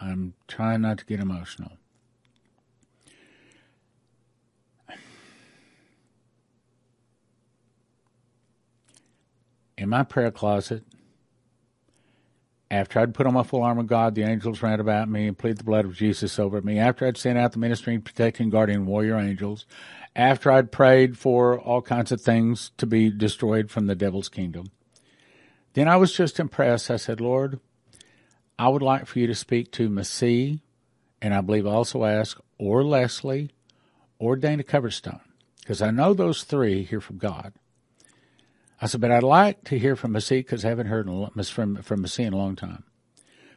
I'm 0.00 0.34
trying 0.46 0.82
not 0.82 0.98
to 0.98 1.04
get 1.04 1.20
emotional. 1.20 1.72
In 9.76 9.88
my 9.88 10.02
prayer 10.02 10.30
closet, 10.30 10.84
after 12.70 13.00
I'd 13.00 13.14
put 13.14 13.26
on 13.26 13.34
my 13.34 13.44
full 13.44 13.62
armor 13.62 13.80
of 13.80 13.86
God, 13.86 14.14
the 14.14 14.24
angels 14.24 14.62
ran 14.62 14.80
about 14.80 15.08
me 15.08 15.26
and 15.26 15.38
plead 15.38 15.56
the 15.56 15.64
blood 15.64 15.84
of 15.84 15.94
Jesus 15.94 16.38
over 16.38 16.60
me. 16.60 16.78
After 16.78 17.06
I'd 17.06 17.16
sent 17.16 17.38
out 17.38 17.52
the 17.52 17.58
ministering, 17.58 18.02
protecting, 18.02 18.50
guardian 18.50 18.86
warrior 18.86 19.16
angels. 19.16 19.66
After 20.14 20.50
I'd 20.50 20.72
prayed 20.72 21.16
for 21.16 21.58
all 21.58 21.80
kinds 21.80 22.12
of 22.12 22.20
things 22.20 22.72
to 22.76 22.86
be 22.86 23.10
destroyed 23.10 23.70
from 23.70 23.86
the 23.86 23.94
devil's 23.94 24.28
kingdom. 24.28 24.66
Then 25.74 25.88
I 25.88 25.96
was 25.96 26.12
just 26.12 26.40
impressed. 26.40 26.90
I 26.90 26.96
said, 26.96 27.20
Lord, 27.20 27.60
I 28.58 28.68
would 28.68 28.82
like 28.82 29.06
for 29.06 29.18
you 29.18 29.26
to 29.28 29.34
speak 29.34 29.70
to 29.72 29.88
Masih, 29.88 30.60
and 31.22 31.32
I 31.32 31.40
believe 31.40 31.66
also 31.66 32.04
ask, 32.04 32.40
or 32.58 32.82
Leslie, 32.82 33.50
or 34.18 34.34
Dana 34.36 34.64
Coverstone, 34.64 35.20
because 35.60 35.80
I 35.80 35.90
know 35.90 36.12
those 36.12 36.42
three 36.42 36.82
hear 36.82 37.00
from 37.00 37.18
God. 37.18 37.52
I 38.80 38.86
said, 38.86 39.00
but 39.00 39.10
I'd 39.10 39.22
like 39.22 39.64
to 39.64 39.78
hear 39.78 39.96
from 39.96 40.12
Masih 40.12 40.38
because 40.38 40.64
I 40.64 40.68
haven't 40.68 40.86
heard 40.86 41.06
from, 41.06 41.82
from 41.82 42.02
Masih 42.02 42.26
in 42.26 42.32
a 42.32 42.36
long 42.36 42.56
time. 42.56 42.84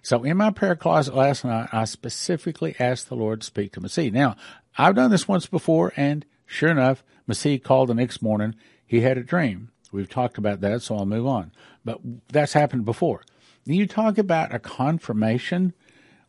So 0.04 0.24
in 0.24 0.38
my 0.38 0.50
prayer 0.50 0.76
closet 0.76 1.16
last 1.16 1.46
night, 1.46 1.70
I 1.72 1.86
specifically 1.86 2.76
asked 2.80 3.08
the 3.08 3.16
Lord 3.16 3.42
to 3.42 3.48
speak 3.48 3.74
to 3.74 3.82
Masih. 3.82 4.12
Now, 4.12 4.36
I've 4.78 4.96
done 4.96 5.12
this 5.12 5.28
once 5.28 5.46
before, 5.46 5.94
and 5.96 6.26
sure 6.46 6.70
enough, 6.70 7.04
Masih 7.28 7.64
called 7.64 7.90
the 7.90 7.94
next 7.94 8.22
morning. 8.22 8.56
He 8.86 9.02
had 9.02 9.18
a 9.18 9.24
dream. 9.24 9.72
We've 9.92 10.10
talked 10.10 10.38
about 10.38 10.62
that, 10.62 10.82
so 10.82 10.96
I'll 10.96 11.06
move 11.06 11.28
on. 11.28 11.52
But 11.86 12.00
that's 12.30 12.54
happened 12.54 12.86
before. 12.86 13.24
You 13.66 13.86
talk 13.86 14.18
about 14.18 14.54
a 14.54 14.60
confirmation 14.60 15.74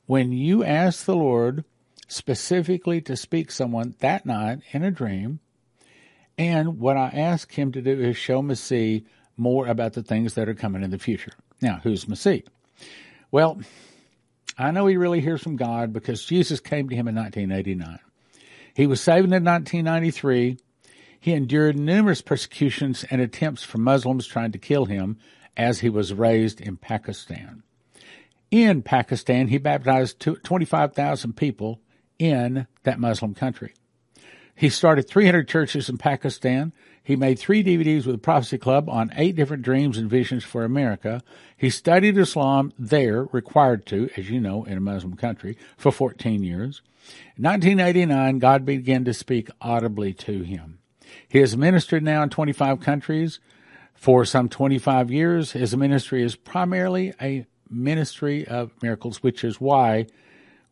when 0.07 0.33
you 0.33 0.65
ask 0.65 1.05
the 1.05 1.17
Lord 1.17 1.65
specifically 2.07 3.01
to 3.03 3.17
speak 3.17 3.51
someone 3.51 3.95
that 4.01 4.27
night 4.27 4.61
in 4.73 4.83
a 4.83 4.91
dream. 4.91 5.41
And 6.37 6.79
what 6.79 6.97
I 6.97 7.09
ask 7.09 7.53
him 7.53 7.73
to 7.73 7.81
do 7.81 7.99
is 8.01 8.17
show 8.17 8.43
Masih 8.43 9.05
more 9.37 9.67
about 9.67 9.95
the 9.95 10.03
things 10.03 10.35
that 10.35 10.49
are 10.49 10.55
coming 10.55 10.83
in 10.83 10.91
the 10.91 10.99
future. 10.99 11.33
Now, 11.61 11.81
who's 11.83 12.05
Masih? 12.05 12.45
Well, 13.31 13.61
I 14.59 14.71
know 14.71 14.87
he 14.87 14.97
really 14.99 15.21
hears 15.21 15.43
from 15.43 15.57
God 15.57 15.93
because 15.93 16.25
Jesus 16.25 16.61
came 16.61 16.89
to 16.91 16.95
him 16.95 17.09
in 17.09 17.15
1989. 17.15 17.99
He 18.75 18.87
was 18.87 19.01
saved 19.01 19.33
in 19.33 19.45
1993. 19.45 20.59
He 21.19 21.33
endured 21.33 21.79
numerous 21.79 22.21
persecutions 22.21 23.05
and 23.11 23.21
attempts 23.21 23.63
from 23.63 23.83
Muslims 23.83 24.27
trying 24.27 24.53
to 24.53 24.59
kill 24.59 24.85
him 24.85 25.19
as 25.57 25.81
he 25.81 25.89
was 25.89 26.15
raised 26.15 26.61
in 26.61 26.77
Pakistan. 26.77 27.63
In 28.51 28.83
Pakistan, 28.83 29.49
he 29.49 29.59
baptized 29.59 30.21
25,000 30.21 31.35
people 31.35 31.81
in 32.19 32.67
that 32.83 33.01
Muslim 33.01 33.35
country. 33.35 33.75
He 34.55 34.69
started 34.69 35.09
300 35.09 35.49
churches 35.49 35.89
in 35.89 35.99
Pakistan. 35.99 36.73
He 37.03 37.17
made 37.17 37.39
three 37.39 37.65
DVDs 37.65 38.07
with 38.07 38.15
the 38.15 38.19
Prophecy 38.19 38.59
Club 38.59 38.89
on 38.89 39.11
eight 39.17 39.35
different 39.35 39.63
dreams 39.63 39.99
and 39.99 40.09
visions 40.09 40.45
for 40.45 40.65
America. 40.65 41.23
He 41.57 41.71
studied 41.71 42.19
Islam 42.19 42.73
there, 42.79 43.25
required 43.33 43.87
to, 43.87 44.09
as 44.17 44.31
you 44.31 44.39
know, 44.39 44.65
in 44.65 44.77
a 44.77 44.81
Muslim 44.81 45.17
country, 45.17 45.57
for 45.77 45.91
14 45.91 46.45
years. 46.45 46.83
In 47.37 47.45
1989, 47.45 48.39
God 48.39 48.65
began 48.65 49.05
to 49.05 49.15
speak 49.15 49.49
audibly 49.61 50.13
to 50.15 50.43
him. 50.43 50.79
He 51.29 51.39
has 51.39 51.57
ministered 51.57 52.03
now 52.03 52.23
in 52.23 52.29
25 52.29 52.81
countries. 52.81 53.41
For 54.03 54.25
some 54.25 54.49
25 54.49 55.13
years, 55.13 55.53
his 55.53 55.77
ministry 55.77 56.25
is 56.25 56.35
primarily 56.35 57.15
a 57.23 57.47
ministry 57.71 58.45
of 58.45 58.73
miracles, 58.83 59.23
which 59.23 59.45
is 59.45 59.61
why 59.61 60.09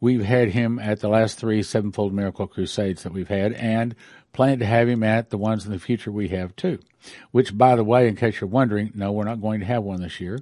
we've 0.01 0.25
had 0.25 0.49
him 0.49 0.81
at 0.81 0.99
the 0.99 1.09
last 1.09 1.39
three 1.39 1.63
sevenfold 1.63 2.13
miracle 2.13 2.49
crusades 2.49 3.05
that 3.05 3.13
we've 3.13 3.29
had 3.29 3.53
and 3.53 3.95
plan 4.33 4.59
to 4.59 4.67
have 4.67 4.89
him 4.89 5.05
at 5.05 5.31
the 5.31 5.39
ones 5.39 5.65
in 5.65 5.71
the 5.71 5.79
future 5.79 6.11
we 6.11 6.27
have 6.27 6.57
too. 6.57 6.81
Which, 7.31 7.57
by 7.57 7.77
the 7.77 7.85
way, 7.85 8.09
in 8.09 8.17
case 8.17 8.41
you're 8.41 8.51
wondering, 8.51 8.91
no, 8.97 9.13
we're 9.13 9.23
not 9.23 9.41
going 9.41 9.61
to 9.61 9.67
have 9.67 9.85
one 9.85 10.03
this 10.03 10.19
year. 10.19 10.41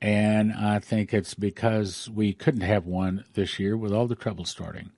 And 0.00 0.52
I 0.52 0.80
think 0.80 1.14
it's 1.14 1.34
because 1.34 2.10
we 2.10 2.32
couldn't 2.32 2.62
have 2.62 2.84
one 2.84 3.26
this 3.34 3.60
year 3.60 3.76
with 3.76 3.92
all 3.92 4.08
the 4.08 4.16
trouble 4.16 4.44
starting. 4.44 4.90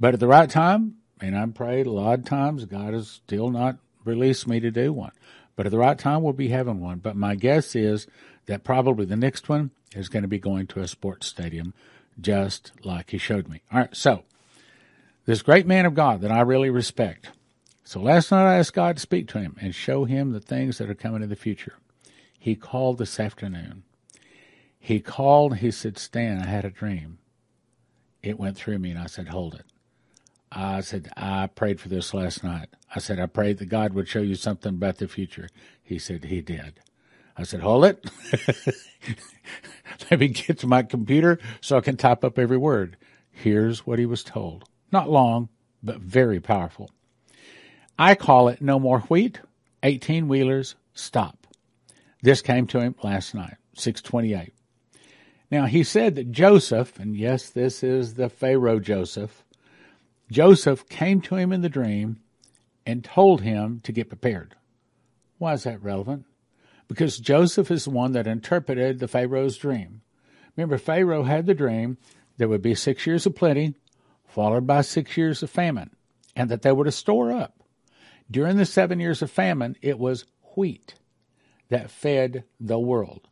But 0.00 0.14
at 0.14 0.18
the 0.18 0.26
right 0.26 0.50
time, 0.50 0.96
and 1.20 1.38
I've 1.38 1.54
prayed 1.54 1.86
a 1.86 1.92
lot 1.92 2.18
of 2.18 2.24
times, 2.24 2.64
God 2.64 2.92
has 2.92 3.06
still 3.06 3.50
not 3.50 3.76
released 4.04 4.48
me 4.48 4.58
to 4.58 4.72
do 4.72 4.92
one. 4.92 5.12
But 5.56 5.66
at 5.66 5.72
the 5.72 5.78
right 5.78 5.98
time, 5.98 6.22
we'll 6.22 6.32
be 6.32 6.48
having 6.48 6.80
one. 6.80 6.98
But 6.98 7.16
my 7.16 7.34
guess 7.34 7.74
is 7.74 8.06
that 8.46 8.64
probably 8.64 9.04
the 9.04 9.16
next 9.16 9.48
one 9.48 9.70
is 9.94 10.08
going 10.08 10.22
to 10.22 10.28
be 10.28 10.38
going 10.38 10.66
to 10.68 10.80
a 10.80 10.88
sports 10.88 11.26
stadium, 11.26 11.74
just 12.20 12.72
like 12.84 13.10
he 13.10 13.18
showed 13.18 13.48
me. 13.48 13.62
All 13.72 13.80
right, 13.80 13.94
so 13.94 14.24
this 15.26 15.42
great 15.42 15.66
man 15.66 15.86
of 15.86 15.94
God 15.94 16.20
that 16.22 16.32
I 16.32 16.40
really 16.40 16.70
respect. 16.70 17.30
So 17.84 18.00
last 18.00 18.30
night 18.30 18.46
I 18.46 18.58
asked 18.58 18.72
God 18.72 18.96
to 18.96 19.02
speak 19.02 19.28
to 19.28 19.38
him 19.38 19.56
and 19.60 19.74
show 19.74 20.04
him 20.04 20.32
the 20.32 20.40
things 20.40 20.78
that 20.78 20.88
are 20.88 20.94
coming 20.94 21.22
in 21.22 21.28
the 21.28 21.36
future. 21.36 21.74
He 22.38 22.54
called 22.54 22.98
this 22.98 23.20
afternoon. 23.20 23.82
He 24.78 25.00
called, 25.00 25.58
he 25.58 25.70
said, 25.70 25.98
Stan, 25.98 26.40
I 26.40 26.46
had 26.46 26.64
a 26.64 26.70
dream. 26.70 27.18
It 28.22 28.38
went 28.38 28.56
through 28.56 28.78
me, 28.78 28.90
and 28.90 28.98
I 28.98 29.06
said, 29.06 29.28
Hold 29.28 29.54
it. 29.54 29.66
I 30.52 30.80
said, 30.80 31.12
I 31.16 31.46
prayed 31.46 31.80
for 31.80 31.88
this 31.88 32.12
last 32.12 32.42
night. 32.42 32.68
I 32.94 32.98
said, 32.98 33.20
I 33.20 33.26
prayed 33.26 33.58
that 33.58 33.68
God 33.68 33.92
would 33.94 34.08
show 34.08 34.20
you 34.20 34.34
something 34.34 34.70
about 34.70 34.98
the 34.98 35.06
future. 35.06 35.48
He 35.82 35.98
said, 35.98 36.24
He 36.24 36.40
did. 36.40 36.80
I 37.36 37.44
said, 37.44 37.60
Hold 37.60 37.84
it. 37.84 38.10
Let 40.10 40.20
me 40.20 40.28
get 40.28 40.58
to 40.58 40.66
my 40.66 40.82
computer 40.82 41.38
so 41.60 41.76
I 41.76 41.80
can 41.80 41.96
type 41.96 42.24
up 42.24 42.38
every 42.38 42.56
word. 42.56 42.96
Here's 43.30 43.86
what 43.86 43.98
he 43.98 44.06
was 44.06 44.24
told. 44.24 44.64
Not 44.90 45.08
long, 45.08 45.48
but 45.82 46.00
very 46.00 46.40
powerful. 46.40 46.90
I 47.98 48.14
call 48.14 48.48
it 48.48 48.60
no 48.60 48.78
more 48.78 49.00
wheat, 49.00 49.40
18 49.82 50.26
wheelers, 50.26 50.74
stop. 50.94 51.46
This 52.22 52.42
came 52.42 52.66
to 52.68 52.80
him 52.80 52.94
last 53.02 53.34
night, 53.34 53.56
628. 53.74 54.52
Now 55.50 55.66
he 55.66 55.84
said 55.84 56.16
that 56.16 56.30
Joseph, 56.32 56.98
and 56.98 57.16
yes, 57.16 57.50
this 57.50 57.82
is 57.82 58.14
the 58.14 58.28
Pharaoh 58.28 58.80
Joseph, 58.80 59.44
Joseph 60.30 60.88
came 60.88 61.20
to 61.22 61.36
him 61.36 61.52
in 61.52 61.62
the 61.62 61.68
dream 61.68 62.20
and 62.86 63.04
told 63.04 63.42
him 63.42 63.80
to 63.84 63.92
get 63.92 64.08
prepared. 64.08 64.54
Why 65.38 65.54
is 65.54 65.64
that 65.64 65.82
relevant? 65.82 66.26
Because 66.88 67.18
Joseph 67.18 67.70
is 67.70 67.84
the 67.84 67.90
one 67.90 68.12
that 68.12 68.26
interpreted 68.26 68.98
the 68.98 69.08
Pharaoh's 69.08 69.56
dream. 69.56 70.02
Remember, 70.56 70.78
Pharaoh 70.78 71.22
had 71.24 71.46
the 71.46 71.54
dream 71.54 71.98
there 72.36 72.48
would 72.48 72.62
be 72.62 72.74
six 72.74 73.06
years 73.06 73.26
of 73.26 73.34
plenty, 73.36 73.74
followed 74.26 74.66
by 74.66 74.80
six 74.80 75.16
years 75.16 75.42
of 75.42 75.50
famine. 75.50 75.90
and 76.36 76.48
that 76.48 76.62
they 76.62 76.72
were 76.72 76.84
to 76.84 76.92
store 76.92 77.32
up. 77.32 77.62
During 78.30 78.56
the 78.56 78.64
seven 78.64 79.00
years 79.00 79.20
of 79.20 79.30
famine, 79.30 79.76
it 79.82 79.98
was 79.98 80.24
wheat 80.56 80.94
that 81.68 81.90
fed 81.90 82.44
the 82.58 82.78
world. 82.78 83.26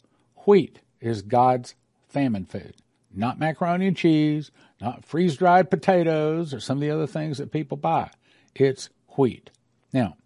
Wheat 0.47 0.81
is 1.01 1.23
God's 1.23 1.75
famine 2.09 2.45
food, 2.45 2.75
not 3.15 3.39
macaroni 3.39 3.87
and 3.87 3.97
cheese, 3.97 4.51
not 4.81 5.05
freeze 5.05 5.37
dried 5.37 5.71
potatoes 5.71 6.53
or 6.53 6.61
some 6.61 6.79
of 6.79 6.81
the 6.83 6.91
other 6.91 7.07
things 7.07 7.39
that 7.39 7.53
people 7.53 7.77
buy. 7.77 8.11
It's 8.55 8.91
wheat. 9.17 9.51
Now, 9.93 10.17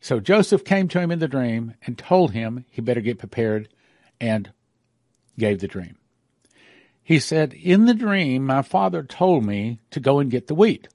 so 0.00 0.20
Joseph 0.20 0.64
came 0.64 0.88
to 0.88 1.00
him 1.00 1.10
in 1.10 1.18
the 1.18 1.28
dream 1.28 1.74
and 1.86 1.96
told 1.96 2.32
him 2.32 2.64
he 2.70 2.80
better 2.80 3.00
get 3.00 3.18
prepared 3.18 3.68
and 4.20 4.50
gave 5.38 5.60
the 5.60 5.68
dream. 5.68 5.96
He 7.02 7.18
said, 7.18 7.54
In 7.54 7.86
the 7.86 7.94
dream, 7.94 8.46
my 8.46 8.62
father 8.62 9.02
told 9.02 9.44
me 9.44 9.80
to 9.90 10.00
go 10.00 10.18
and 10.20 10.30
get 10.30 10.46
the 10.46 10.54
wheat. 10.54 10.88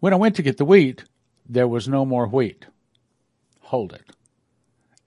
When 0.00 0.12
I 0.12 0.16
went 0.16 0.36
to 0.36 0.42
get 0.42 0.56
the 0.56 0.64
wheat, 0.64 1.04
there 1.48 1.68
was 1.68 1.88
no 1.88 2.04
more 2.04 2.26
wheat. 2.26 2.66
Hold 3.60 3.92
it. 3.92 4.04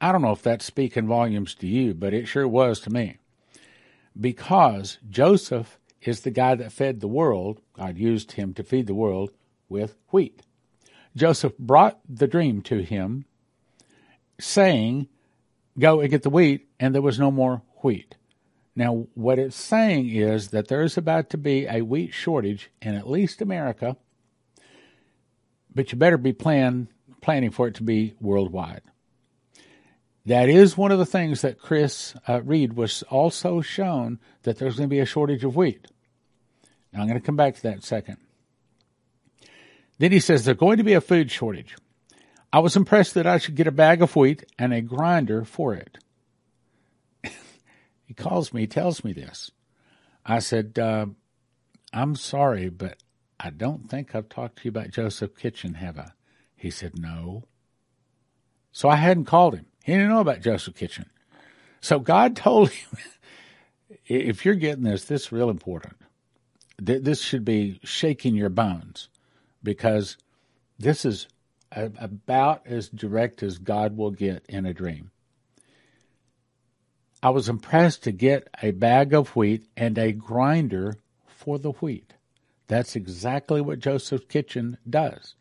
I 0.02 0.12
don't 0.12 0.22
know 0.22 0.32
if 0.32 0.42
that's 0.42 0.66
speaking 0.66 1.08
volumes 1.08 1.56
to 1.56 1.68
you, 1.68 1.94
but 1.94 2.14
it 2.14 2.28
sure 2.28 2.48
was 2.48 2.80
to 2.82 2.90
me. 2.90 3.18
Because 4.20 5.00
Joseph 5.10 5.80
is 6.02 6.22
the 6.22 6.32
guy 6.32 6.56
that 6.56 6.72
fed 6.72 7.00
the 7.00 7.08
world, 7.08 7.62
God 7.74 7.98
used 7.98 8.34
him 8.34 8.54
to 8.54 8.64
feed 8.64 8.88
the 8.88 8.94
world 8.94 9.32
with 9.68 9.96
wheat. 10.12 10.42
Joseph 11.16 11.58
brought 11.58 12.00
the 12.08 12.28
dream 12.28 12.62
to 12.64 12.84
him, 12.84 13.26
saying, 14.40 15.08
Go 15.78 16.00
and 16.00 16.10
get 16.10 16.24
the 16.24 16.30
wheat, 16.30 16.70
and 16.80 16.94
there 16.94 17.02
was 17.02 17.20
no 17.20 17.32
more 17.32 17.62
wheat. 17.82 18.16
Now, 18.76 19.08
what 19.14 19.40
it's 19.40 19.56
saying 19.56 20.10
is 20.10 20.50
that 20.50 20.68
there 20.68 20.84
is 20.84 20.98
about 20.98 21.30
to 21.32 21.38
be 21.38 21.66
a 21.66 21.82
wheat 21.82 22.14
shortage 22.14 22.70
in 22.82 22.96
at 22.96 23.10
least 23.10 23.42
America, 23.42 23.96
but 25.74 25.92
you 25.92 25.98
better 25.98 26.18
be 26.18 26.34
plan, 26.34 26.90
planning 27.22 27.52
for 27.52 27.68
it 27.68 27.76
to 27.76 27.84
be 27.84 28.14
worldwide. 28.20 28.82
That 30.26 30.50
is 30.50 30.78
one 30.78 30.92
of 30.92 30.98
the 30.98 31.06
things 31.06 31.42
that 31.42 31.60
Chris 31.60 32.16
uh, 32.28 32.42
Reed 32.42 32.74
was 32.74 33.04
also 33.04 33.62
shown 33.62 34.20
that 34.44 34.58
there's 34.58 34.78
going 34.78 34.90
to 34.90 34.94
be 34.94 35.00
a 35.00 35.06
shortage 35.06 35.44
of 35.44 35.56
wheat. 35.56 35.88
Now, 36.92 37.02
I'm 37.02 37.08
going 37.08 37.20
to 37.20 37.26
come 37.26 37.36
back 37.36 37.56
to 37.56 37.64
that 37.64 37.84
second. 37.84 38.18
Then 40.00 40.12
he 40.12 40.20
says 40.20 40.44
there's 40.44 40.58
going 40.58 40.78
to 40.78 40.84
be 40.84 40.94
a 40.94 41.02
food 41.02 41.30
shortage. 41.30 41.76
I 42.52 42.60
was 42.60 42.76
impressed 42.76 43.14
that 43.14 43.28
I 43.28 43.38
should 43.38 43.56
get 43.56 43.68
a 43.68 43.72
bag 43.72 44.02
of 44.02 44.16
wheat 44.16 44.46
and 44.58 44.74
a 44.74 44.82
grinder 44.82 45.46
for 45.46 45.74
it. 45.74 45.98
he 48.06 48.14
calls 48.14 48.54
me, 48.54 48.66
tells 48.66 49.04
me 49.04 49.14
this. 49.14 49.52
I 50.26 50.40
said, 50.40 50.80
uh, 50.80 51.08
I'm 51.94 52.16
sorry, 52.16 52.70
but 52.70 52.98
I 53.40 53.52
don't 53.52 53.90
think 53.90 54.16
I've 54.16 54.30
talked 54.30 54.58
to 54.58 54.64
you 54.66 54.70
about 54.70 54.90
Joseph 54.90 55.36
Kitchen, 55.36 55.76
have 55.76 56.00
I? 56.00 56.12
He 56.56 56.72
said, 56.72 56.98
No. 56.98 57.44
So 58.72 58.90
I 58.90 58.96
hadn't 58.96 59.26
called 59.26 59.56
him. 59.56 59.68
He 59.86 59.92
didn't 59.92 60.10
know 60.10 60.20
about 60.20 60.42
Joseph 60.42 60.74
Kitchen. 60.74 61.06
So 61.80 62.00
God 62.00 62.36
told 62.36 62.72
him, 62.72 62.98
if 64.08 64.44
you're 64.44 64.56
getting 64.56 64.84
this, 64.84 65.06
this 65.06 65.26
is 65.26 65.32
real 65.32 65.52
important. 65.52 65.94
This 66.80 67.22
should 67.22 67.46
be 67.46 67.80
shaking 67.84 68.34
your 68.36 68.50
bones 68.50 69.10
because 69.62 70.18
this 70.80 71.06
is 71.06 71.28
about 71.72 72.66
as 72.66 72.90
direct 72.90 73.44
as 73.44 73.60
God 73.60 73.96
will 73.96 74.10
get 74.10 74.44
in 74.50 74.66
a 74.66 74.74
dream. 74.74 75.12
I 77.22 77.30
was 77.30 77.48
impressed 77.48 78.04
to 78.04 78.12
get 78.12 78.48
a 78.64 78.72
bag 78.72 79.14
of 79.14 79.36
wheat 79.36 79.68
and 79.78 79.98
a 80.00 80.12
grinder 80.12 80.98
for 81.28 81.60
the 81.60 81.72
wheat. 81.74 82.16
That's 82.68 82.96
exactly 82.96 83.62
what 83.62 83.80
Joseph's 83.80 84.26
Kitchen 84.26 84.78
does. 84.90 85.36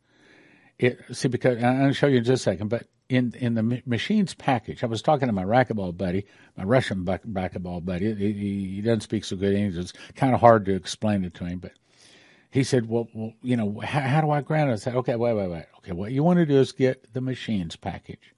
It, 0.79 1.01
see, 1.13 1.29
because 1.29 1.57
I'm 1.57 1.79
going 1.79 1.89
to 1.89 1.95
show 1.95 2.09
you 2.09 2.19
in 2.19 2.25
just 2.25 2.43
a 2.43 2.45
second, 2.45 2.69
but 2.69 2.87
in 3.15 3.35
in 3.39 3.55
the 3.55 3.83
machines 3.87 4.35
package, 4.35 4.83
I 4.83 4.87
was 4.87 5.03
talking 5.03 5.29
to 5.29 5.33
my 5.33 5.45
racquetball 5.45 5.97
buddy, 5.97 6.27
my 6.57 6.65
Russian 6.65 7.05
racquetball 7.05 7.85
buddy. 7.85 8.15
He, 8.15 8.33
he, 8.77 8.81
doesn't 8.81 9.03
speak 9.03 9.25
so 9.25 9.37
good 9.37 9.55
English. 9.55 9.77
It's 9.77 9.93
kind 10.15 10.35
of 10.35 10.41
hard 10.41 10.65
to 10.67 10.75
explain 10.75 11.25
it 11.25 11.35
to 11.35 11.45
him, 11.45 11.59
but 11.59 11.73
he 12.51 12.63
said, 12.65 12.89
well, 12.89 13.09
well 13.15 13.33
you 13.43 13.57
know, 13.57 13.81
how, 13.81 14.01
how, 14.01 14.21
do 14.21 14.31
I 14.31 14.41
grant 14.41 14.71
it? 14.71 14.75
I 14.75 14.77
said, 14.77 14.95
okay, 14.97 15.17
wait, 15.17 15.35
wait, 15.35 15.49
wait. 15.49 15.67
Okay, 15.79 15.93
what 15.93 16.13
you 16.13 16.23
want 16.23 16.39
to 16.39 16.47
do 16.47 16.59
is 16.59 16.73
get 16.73 17.13
the 17.13 17.21
machines 17.21 17.77
package 17.77 18.35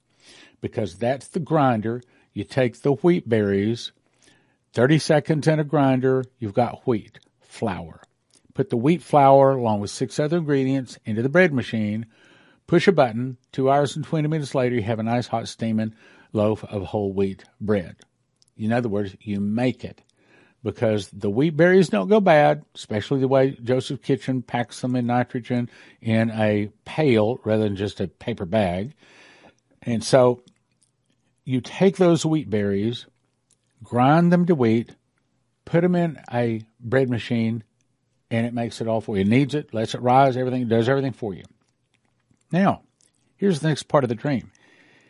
because 0.59 0.95
that's 0.95 1.27
the 1.27 1.39
grinder. 1.39 2.01
You 2.33 2.43
take 2.43 2.81
the 2.81 2.93
wheat 2.93 3.27
berries, 3.27 3.91
30 4.73 4.99
seconds 4.99 5.47
in 5.47 5.59
a 5.59 5.63
grinder, 5.63 6.23
you've 6.39 6.53
got 6.53 6.85
wheat 6.87 7.19
flour. 7.41 8.01
Put 8.53 8.69
the 8.71 8.77
wheat 8.77 9.03
flour 9.03 9.51
along 9.51 9.81
with 9.81 9.91
six 9.91 10.19
other 10.19 10.37
ingredients 10.37 10.97
into 11.05 11.21
the 11.21 11.29
bread 11.29 11.53
machine, 11.53 12.07
push 12.67 12.87
a 12.87 12.91
button, 12.91 13.37
two 13.51 13.71
hours 13.71 13.95
and 13.95 14.05
20 14.05 14.27
minutes 14.27 14.53
later, 14.53 14.75
you 14.75 14.83
have 14.83 14.99
a 14.99 15.03
nice 15.03 15.27
hot 15.27 15.47
steaming 15.47 15.95
loaf 16.33 16.63
of 16.65 16.83
whole 16.83 17.13
wheat 17.13 17.45
bread. 17.59 17.95
In 18.57 18.73
other 18.73 18.89
words, 18.89 19.15
you 19.21 19.39
make 19.39 19.83
it 19.83 20.01
because 20.63 21.09
the 21.09 21.29
wheat 21.29 21.55
berries 21.55 21.89
don't 21.89 22.09
go 22.09 22.19
bad, 22.19 22.65
especially 22.75 23.21
the 23.21 23.27
way 23.27 23.57
Joseph 23.63 24.01
Kitchen 24.01 24.41
packs 24.41 24.81
them 24.81 24.95
in 24.95 25.07
nitrogen 25.07 25.69
in 26.01 26.29
a 26.31 26.69
pail 26.83 27.39
rather 27.45 27.63
than 27.63 27.75
just 27.75 28.01
a 28.01 28.07
paper 28.07 28.45
bag. 28.45 28.93
And 29.81 30.03
so 30.03 30.41
you 31.45 31.61
take 31.61 31.95
those 31.95 32.25
wheat 32.25 32.49
berries, 32.49 33.05
grind 33.83 34.33
them 34.33 34.45
to 34.47 34.55
wheat, 34.55 34.93
put 35.63 35.81
them 35.81 35.95
in 35.95 36.19
a 36.33 36.61
bread 36.79 37.09
machine, 37.09 37.63
and 38.29 38.45
it 38.45 38.53
makes 38.53 38.81
it 38.81 38.87
all 38.87 38.99
for 38.99 39.15
you. 39.15 39.21
It 39.21 39.27
kneads 39.27 39.55
it, 39.55 39.73
lets 39.73 39.95
it 39.95 40.01
rise, 40.01 40.35
everything, 40.35 40.67
does 40.67 40.89
everything 40.89 41.13
for 41.13 41.33
you. 41.33 41.43
Now, 42.51 42.83
here's 43.35 43.59
the 43.59 43.67
next 43.67 43.83
part 43.83 44.03
of 44.03 44.09
the 44.09 44.15
dream. 44.15 44.51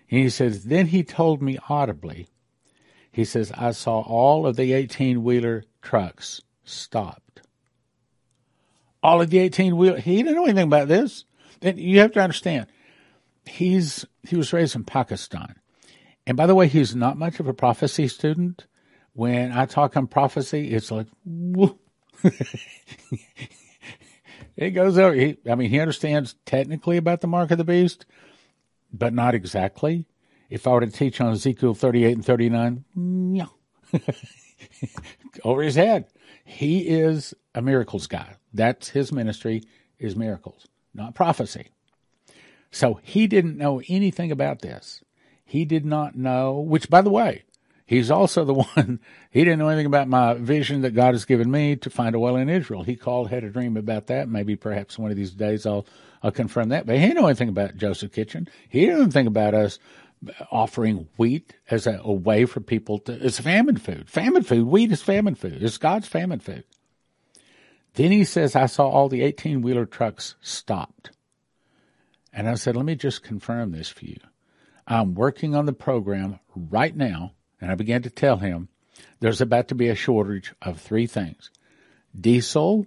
And 0.09 0.19
he 0.21 0.29
says, 0.29 0.65
Then 0.65 0.87
he 0.87 1.03
told 1.03 1.41
me 1.41 1.57
audibly, 1.69 2.27
he 3.11 3.25
says, 3.25 3.51
I 3.57 3.71
saw 3.71 4.01
all 4.01 4.45
of 4.45 4.55
the 4.55 4.73
18 4.73 5.23
wheeler 5.23 5.63
trucks 5.81 6.41
stopped. 6.63 7.41
All 9.01 9.21
of 9.21 9.29
the 9.29 9.39
18 9.39 9.75
wheeler, 9.75 9.99
he 9.99 10.17
didn't 10.17 10.35
know 10.35 10.45
anything 10.45 10.67
about 10.67 10.87
this. 10.87 11.25
And 11.61 11.79
you 11.79 11.99
have 11.99 12.11
to 12.13 12.21
understand, 12.21 12.67
he's, 13.45 14.05
he 14.23 14.35
was 14.35 14.53
raised 14.53 14.75
in 14.75 14.83
Pakistan. 14.83 15.55
And 16.27 16.37
by 16.37 16.45
the 16.45 16.55
way, 16.55 16.67
he's 16.67 16.95
not 16.95 17.17
much 17.17 17.39
of 17.39 17.47
a 17.47 17.53
prophecy 17.53 18.07
student. 18.07 18.67
When 19.13 19.51
I 19.51 19.65
talk 19.65 19.97
on 19.97 20.07
prophecy, 20.07 20.71
it's 20.71 20.91
like, 20.91 21.07
it 24.57 24.71
goes 24.71 24.97
over. 24.97 25.15
He, 25.15 25.37
I 25.49 25.55
mean, 25.55 25.69
he 25.69 25.79
understands 25.79 26.35
technically 26.45 26.97
about 26.97 27.21
the 27.21 27.27
mark 27.27 27.51
of 27.51 27.57
the 27.57 27.63
beast, 27.63 28.05
but 28.91 29.13
not 29.13 29.35
exactly. 29.35 30.05
If 30.49 30.65
I 30.65 30.71
were 30.71 30.81
to 30.81 30.87
teach 30.87 31.21
on 31.21 31.31
Ezekiel 31.31 31.73
38 31.73 32.13
and 32.13 32.25
39, 32.25 32.85
no. 32.95 33.49
over 35.43 35.61
his 35.61 35.75
head. 35.75 36.05
He 36.43 36.87
is 36.87 37.33
a 37.53 37.61
miracles 37.61 38.07
guy. 38.07 38.35
That's 38.53 38.89
his 38.89 39.11
ministry 39.11 39.63
is 39.99 40.15
miracles, 40.15 40.67
not 40.93 41.15
prophecy. 41.15 41.69
So 42.71 42.99
he 43.03 43.27
didn't 43.27 43.57
know 43.57 43.81
anything 43.87 44.31
about 44.31 44.61
this. 44.61 45.03
He 45.45 45.65
did 45.65 45.85
not 45.85 46.15
know, 46.15 46.59
which 46.59 46.89
by 46.89 47.01
the 47.01 47.09
way, 47.09 47.43
he's 47.87 48.11
also 48.11 48.45
the 48.45 48.53
one, 48.75 48.99
he 49.31 49.43
didn't 49.43 49.57
know 49.57 49.69
anything 49.69 49.87
about 49.87 50.07
my 50.07 50.35
vision 50.35 50.81
that 50.81 50.93
God 50.93 51.15
has 51.15 51.25
given 51.25 51.49
me 51.49 51.75
to 51.77 51.89
find 51.89 52.13
a 52.13 52.19
well 52.19 52.35
in 52.35 52.49
Israel. 52.49 52.83
He 52.83 52.95
called, 52.95 53.29
had 53.29 53.43
a 53.43 53.49
dream 53.49 53.75
about 53.75 54.07
that. 54.07 54.29
Maybe 54.29 54.55
perhaps 54.55 54.99
one 54.99 55.09
of 55.09 55.17
these 55.17 55.31
days 55.31 55.65
I'll, 55.65 55.87
I'll 56.21 56.31
confirm 56.31 56.69
that. 56.69 56.85
But 56.85 56.97
he 56.97 57.01
didn't 57.01 57.15
know 57.15 57.27
anything 57.27 57.49
about 57.49 57.77
Joseph 57.77 58.11
Kitchen. 58.11 58.47
He 58.69 58.81
didn't 58.81 58.95
know 58.95 59.03
anything 59.03 59.27
about 59.27 59.55
us 59.55 59.79
offering 60.51 61.07
wheat 61.17 61.53
as 61.69 61.87
a, 61.87 61.99
a, 62.03 62.11
way 62.11 62.45
for 62.45 62.59
people 62.59 62.99
to, 62.99 63.13
it's 63.13 63.39
famine 63.39 63.77
food. 63.77 64.09
Famine 64.09 64.43
food. 64.43 64.65
Wheat 64.65 64.91
is 64.91 65.01
famine 65.01 65.35
food. 65.35 65.61
It's 65.61 65.77
God's 65.77 66.07
famine 66.07 66.39
food. 66.39 66.63
Then 67.93 68.11
he 68.11 68.23
says, 68.23 68.55
I 68.55 68.65
saw 68.67 68.87
all 68.87 69.09
the 69.09 69.21
18 69.23 69.61
wheeler 69.61 69.85
trucks 69.85 70.35
stopped. 70.41 71.11
And 72.33 72.47
I 72.47 72.55
said, 72.55 72.75
let 72.75 72.85
me 72.85 72.95
just 72.95 73.23
confirm 73.23 73.71
this 73.71 73.89
for 73.89 74.05
you. 74.05 74.17
I'm 74.85 75.15
working 75.15 75.55
on 75.55 75.65
the 75.65 75.73
program 75.73 76.39
right 76.55 76.95
now. 76.95 77.33
And 77.59 77.71
I 77.71 77.75
began 77.75 78.03
to 78.03 78.09
tell 78.09 78.37
him 78.37 78.69
there's 79.19 79.41
about 79.41 79.67
to 79.69 79.75
be 79.75 79.89
a 79.89 79.95
shortage 79.95 80.53
of 80.61 80.79
three 80.79 81.07
things 81.07 81.49
diesel, 82.19 82.85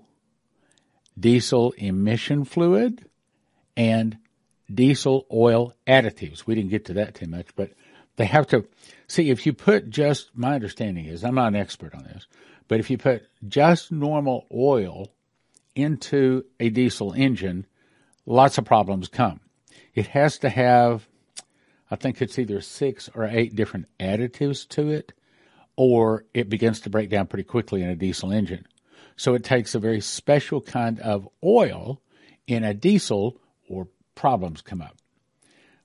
diesel 1.18 1.72
emission 1.72 2.44
fluid, 2.44 3.04
and 3.76 4.18
diesel 4.72 5.26
oil 5.32 5.74
additives. 5.86 6.46
We 6.46 6.54
didn't 6.54 6.70
get 6.70 6.84
to 6.86 6.94
that 6.94 7.14
too 7.14 7.26
much, 7.26 7.48
but 7.56 7.72
they 8.16 8.26
have 8.26 8.46
to 8.48 8.66
see 9.08 9.30
if 9.30 9.46
you 9.46 9.52
put 9.52 9.90
just 9.90 10.30
my 10.34 10.54
understanding 10.54 11.06
is 11.06 11.24
I'm 11.24 11.34
not 11.34 11.48
an 11.48 11.56
expert 11.56 11.94
on 11.94 12.04
this, 12.04 12.26
but 12.68 12.80
if 12.80 12.90
you 12.90 12.98
put 12.98 13.26
just 13.48 13.90
normal 13.90 14.46
oil 14.54 15.08
into 15.74 16.44
a 16.58 16.68
diesel 16.68 17.12
engine, 17.12 17.66
lots 18.26 18.58
of 18.58 18.64
problems 18.64 19.08
come. 19.08 19.40
It 19.94 20.08
has 20.08 20.38
to 20.38 20.48
have 20.48 21.08
I 21.90 21.96
think 21.96 22.22
it's 22.22 22.38
either 22.38 22.60
six 22.60 23.10
or 23.14 23.24
eight 23.24 23.54
different 23.56 23.86
additives 23.98 24.68
to 24.70 24.90
it, 24.90 25.12
or 25.76 26.24
it 26.34 26.48
begins 26.48 26.80
to 26.80 26.90
break 26.90 27.10
down 27.10 27.26
pretty 27.26 27.44
quickly 27.44 27.82
in 27.82 27.90
a 27.90 27.96
diesel 27.96 28.32
engine. 28.32 28.66
So 29.16 29.34
it 29.34 29.44
takes 29.44 29.74
a 29.74 29.78
very 29.78 30.00
special 30.00 30.60
kind 30.60 31.00
of 31.00 31.28
oil 31.44 32.00
in 32.46 32.64
a 32.64 32.74
diesel 32.74 33.38
or 33.68 33.88
problems 34.14 34.62
come 34.62 34.82
up. 34.82 34.96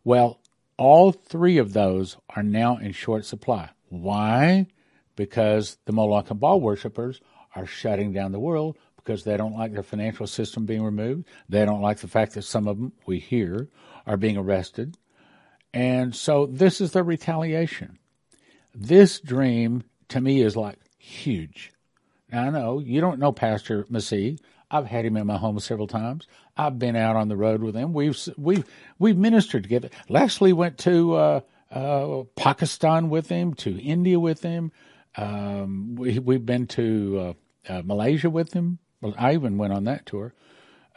Well, 0.04 0.39
all 0.78 1.12
three 1.12 1.58
of 1.58 1.74
those 1.74 2.18
are 2.30 2.44
now 2.44 2.78
in 2.78 2.91
short 2.91 3.26
supply. 3.26 3.70
Why? 3.89 4.68
Because 5.15 5.78
the 5.86 5.94
Moloch 5.94 6.30
and 6.30 6.39
Baal 6.39 6.60
worshippers 6.60 7.22
are 7.56 7.65
shutting 7.65 8.12
down 8.12 8.32
the 8.32 8.39
world 8.39 8.78
because 8.98 9.24
they 9.24 9.38
don't 9.38 9.56
like 9.56 9.72
their 9.74 9.84
financial 9.84 10.28
system 10.28 10.65
being 10.65 10.84
removed. 10.84 11.26
They 11.48 11.65
don't 11.65 11.82
like 11.82 12.00
the 12.00 12.08
fact 12.08 12.34
that 12.34 12.41
some 12.41 12.68
of 12.68 12.78
them, 12.78 12.91
we 13.06 13.20
hear, 13.20 13.70
are 14.06 14.18
being 14.18 14.38
arrested. 14.38 14.98
And 15.76 16.16
so 16.16 16.46
this 16.46 16.80
is 16.80 16.92
the 16.92 17.04
retaliation. 17.04 18.00
This 18.74 19.20
dream 19.20 19.84
to 20.08 20.22
me 20.22 20.42
is 20.42 20.56
like 20.56 20.80
huge. 20.98 21.74
Now, 22.32 22.44
I 22.44 22.50
know 22.50 22.80
you 22.80 23.02
don't 23.02 23.20
know 23.20 23.34
Pastor 23.34 23.84
Masih. 23.92 24.40
I've 24.72 24.88
had 24.88 25.06
him 25.06 25.18
in 25.18 25.28
my 25.28 25.38
home 25.38 25.60
several 25.60 25.88
times. 25.88 26.28
I've 26.58 26.80
been 26.80 26.96
out 26.96 27.18
on 27.18 27.28
the 27.28 27.36
road 27.36 27.62
with 27.62 27.76
him. 27.76 27.94
We've 27.94 28.18
we've 28.38 28.64
we've 29.00 29.18
ministered 29.18 29.64
together. 29.64 29.90
Leslie 30.08 30.54
went 30.54 30.78
to 30.80 31.16
uh, 31.16 31.40
uh, 31.70 32.24
Pakistan 32.38 33.10
with 33.10 33.28
him, 33.28 33.54
to 33.56 33.78
India 33.78 34.18
with 34.18 34.42
him. 34.42 34.72
Um, 35.18 35.96
we 35.96 36.20
we've 36.20 36.46
been 36.46 36.68
to 36.68 37.36
uh, 37.68 37.74
uh 37.74 37.82
Malaysia 37.84 38.30
with 38.30 38.54
him. 38.54 38.80
Well, 39.02 39.14
I 39.18 39.34
even 39.34 39.58
went 39.58 39.74
on 39.74 39.84
that 39.84 40.06
tour. 40.06 40.34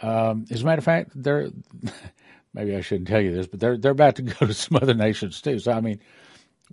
Um, 0.01 0.47
as 0.51 0.63
a 0.63 0.65
matter 0.65 0.79
of 0.79 0.85
fact, 0.85 1.11
they're 1.15 1.51
maybe 2.59 2.77
I 2.77 2.81
shouldn't 2.81 3.09
tell 3.09 3.21
you 3.21 3.33
this, 3.33 3.47
but 3.47 3.61
they're 3.61 3.79
they're 3.79 3.93
about 3.93 4.17
to 4.17 4.23
go 4.41 4.47
to 4.47 4.53
some 4.53 4.79
other 4.83 4.95
nations 4.95 5.41
too. 5.41 5.59
So 5.59 5.73
I 5.73 5.81
mean, 5.81 6.01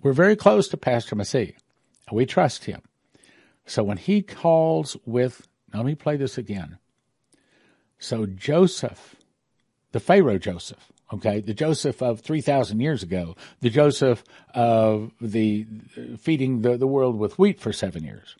we're 0.02 0.14
very 0.14 0.36
close 0.36 0.68
to 0.70 0.78
Pastor 0.78 1.16
Masih. 1.16 1.56
We 2.12 2.26
trust 2.26 2.66
him. 2.66 2.82
So 3.66 3.84
when 3.84 3.98
he 3.98 4.22
calls 4.22 4.98
with, 5.06 5.48
let 5.74 5.86
me 5.86 5.96
play 5.96 6.18
this 6.18 6.38
again. 6.38 6.78
So 7.98 8.26
Joseph, 8.26 9.16
the 9.92 10.00
Pharaoh 10.00 10.38
Joseph, 10.38 10.92
okay, 11.12 11.40
the 11.40 11.54
Joseph 11.54 12.02
of 12.04 12.20
3,000 12.20 12.80
years 12.80 13.02
ago, 13.02 13.36
the 13.62 13.72
Joseph 13.72 14.24
of 14.54 15.12
the 15.20 15.66
feeding 16.20 16.62
the, 16.62 16.78
the 16.78 16.86
world 16.86 17.18
with 17.18 17.40
wheat 17.40 17.60
for 17.60 17.74
seven 17.74 18.04
years, 18.04 18.36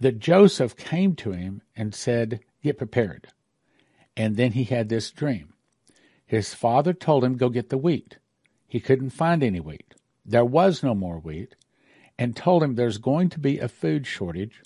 that 0.00 0.18
Joseph 0.18 0.76
came 0.76 1.14
to 1.16 1.30
him 1.30 1.62
and 1.76 1.94
said, 1.94 2.40
Get 2.64 2.78
prepared. 2.78 3.28
And 4.16 4.36
then 4.36 4.52
he 4.52 4.64
had 4.64 4.88
this 4.88 5.10
dream. 5.10 5.52
His 6.32 6.54
father 6.54 6.94
told 6.94 7.24
him, 7.24 7.36
Go 7.36 7.50
get 7.50 7.68
the 7.68 7.76
wheat. 7.76 8.16
He 8.66 8.80
couldn't 8.80 9.10
find 9.10 9.42
any 9.42 9.60
wheat. 9.60 9.94
There 10.24 10.46
was 10.46 10.82
no 10.82 10.94
more 10.94 11.18
wheat, 11.18 11.56
and 12.18 12.34
told 12.34 12.62
him 12.62 12.74
there's 12.74 12.96
going 12.96 13.28
to 13.28 13.38
be 13.38 13.58
a 13.58 13.68
food 13.68 14.06
shortage. 14.06 14.62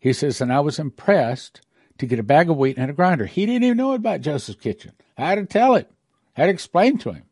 He 0.00 0.14
says, 0.14 0.40
and 0.40 0.50
I 0.50 0.60
was 0.60 0.78
impressed 0.78 1.60
to 1.98 2.06
get 2.06 2.18
a 2.18 2.22
bag 2.22 2.48
of 2.48 2.56
wheat 2.56 2.78
and 2.78 2.90
a 2.90 2.94
grinder. 2.94 3.26
He 3.26 3.44
didn't 3.44 3.64
even 3.64 3.76
know 3.76 3.92
about 3.92 4.22
Joseph's 4.22 4.58
kitchen. 4.58 4.92
I 5.18 5.26
had 5.26 5.34
to 5.34 5.44
tell 5.44 5.74
it, 5.74 5.90
I 6.38 6.40
had 6.40 6.46
to 6.46 6.52
explain 6.52 6.96
to 7.00 7.12
him. 7.12 7.24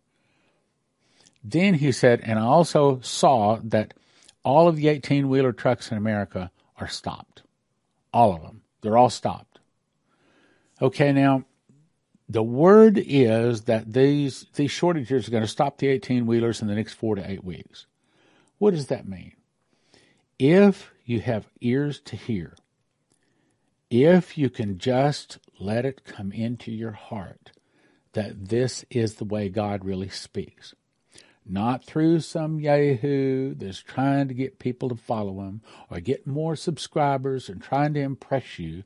Then 1.43 1.73
he 1.73 1.93
said, 1.93 2.21
and 2.23 2.39
I 2.39 2.43
also 2.43 3.01
saw 3.01 3.59
that 3.65 3.95
all 4.45 4.69
of 4.69 4.77
the 4.77 4.89
18 4.89 5.31
wheeler 5.31 5.53
trucks 5.53 5.91
in 5.91 5.97
America 5.97 6.51
are 6.77 6.89
stopped. 6.89 7.43
All 8.13 8.35
of 8.35 8.43
them. 8.43 8.61
They're 8.83 8.99
all 8.99 9.09
stopped. 9.09 9.61
Okay, 10.83 11.15
now 11.15 11.47
the 12.33 12.43
word 12.43 12.99
is 12.99 13.63
that 13.63 13.93
these 13.93 14.47
these 14.55 14.71
shortages 14.71 15.29
are 15.29 15.31
going 15.31 15.43
to 15.43 15.49
stop 15.49 15.79
the 15.79 15.89
18 15.89 16.27
wheelers 16.27 16.63
in 16.63 16.69
the 16.69 16.75
next 16.75 16.95
four 16.95 17.15
to 17.15 17.31
eight 17.31 17.45
weeks. 17.45 17.87
What 18.59 18.73
does 18.73 18.87
that 18.87 19.07
mean? 19.07 19.33
If 20.39 20.93
you 21.05 21.21
have 21.21 21.49
ears 21.61 22.01
to 22.07 22.17
hear, 22.17 22.55
if 23.91 24.39
you 24.39 24.49
can 24.49 24.79
just 24.79 25.39
let 25.61 25.85
it 25.85 26.05
come 26.05 26.33
into 26.33 26.73
your 26.73 26.93
heart 26.93 27.53
that 28.15 28.49
this 28.49 28.85
is 28.91 29.17
the 29.17 29.25
way 29.25 29.51
God 29.51 29.85
really 29.85 30.09
speaks, 30.09 30.75
not 31.45 31.85
through 31.85 32.21
some 32.21 32.61
yahoo 32.61 33.55
that's 33.55 33.81
trying 33.81 34.29
to 34.29 34.35
get 34.35 34.59
people 34.59 34.89
to 34.89 34.97
follow 34.97 35.41
him 35.41 35.61
or 35.91 36.01
get 36.01 36.27
more 36.27 36.57
subscribers 36.57 37.51
and 37.51 37.61
trying 37.61 37.93
to 37.95 38.01
impress 38.01 38.59
you. 38.59 38.85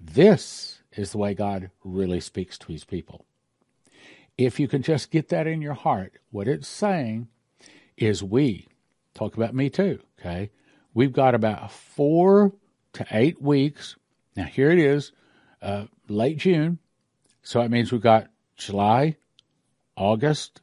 This 0.00 0.77
is 0.98 1.12
the 1.12 1.18
way 1.18 1.34
God 1.34 1.70
really 1.84 2.20
speaks 2.20 2.58
to 2.58 2.72
his 2.72 2.84
people. 2.84 3.24
If 4.36 4.60
you 4.60 4.68
can 4.68 4.82
just 4.82 5.10
get 5.10 5.28
that 5.28 5.46
in 5.46 5.62
your 5.62 5.74
heart, 5.74 6.14
what 6.30 6.48
it's 6.48 6.68
saying 6.68 7.28
is 7.96 8.22
we, 8.22 8.68
talk 9.14 9.36
about 9.36 9.54
me 9.54 9.68
too, 9.70 10.00
okay? 10.18 10.50
We've 10.94 11.12
got 11.12 11.34
about 11.34 11.70
four 11.72 12.52
to 12.92 13.06
eight 13.10 13.42
weeks 13.42 13.96
now, 14.38 14.44
here 14.44 14.70
it 14.70 14.78
is, 14.78 15.10
uh, 15.60 15.86
late 16.08 16.38
June. 16.38 16.78
So 17.42 17.60
it 17.60 17.72
means 17.72 17.90
we've 17.90 18.00
got 18.00 18.28
July, 18.56 19.16
August, 19.96 20.60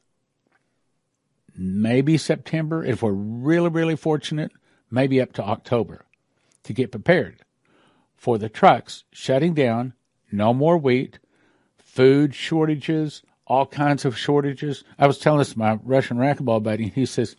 maybe 1.58 2.17
September. 2.17 2.86
If 2.86 3.04
we're 3.04 3.12
really, 3.12 3.67
really 3.67 3.98
fortunate, 3.98 4.54
maybe 4.89 5.19
up 5.19 5.34
to 5.34 5.43
October 5.43 6.06
to 6.63 6.71
get 6.71 6.89
prepared 6.89 7.41
for 8.15 8.38
the 8.38 8.48
trucks 8.48 9.04
shutting 9.12 9.54
down, 9.54 9.91
no 10.36 10.54
more 10.54 10.78
wheat, 10.78 11.19
food 11.78 12.36
shortages, 12.36 13.24
all 13.48 13.65
kinds 13.65 14.06
of 14.06 14.17
shortages. 14.17 14.84
I 14.98 15.08
was 15.08 15.17
telling 15.17 15.39
this 15.39 15.54
to 15.54 15.60
my 15.60 15.80
Russian 15.84 16.17
racquetball 16.17 16.63
buddy, 16.63 16.89
he 16.89 17.06
says, 17.06 17.36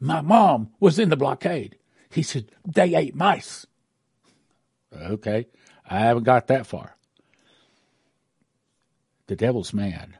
My 0.00 0.20
mom 0.20 0.70
was 0.80 0.98
in 0.98 1.08
the 1.08 1.16
blockade. 1.16 1.76
He 2.10 2.22
said, 2.22 2.50
They 2.64 2.94
ate 2.94 3.14
mice. 3.14 3.66
Okay. 4.94 5.46
I 5.88 6.00
haven't 6.00 6.24
got 6.24 6.46
that 6.48 6.66
far. 6.66 6.96
The 9.26 9.36
devil's 9.36 9.72
mad. 9.72 10.18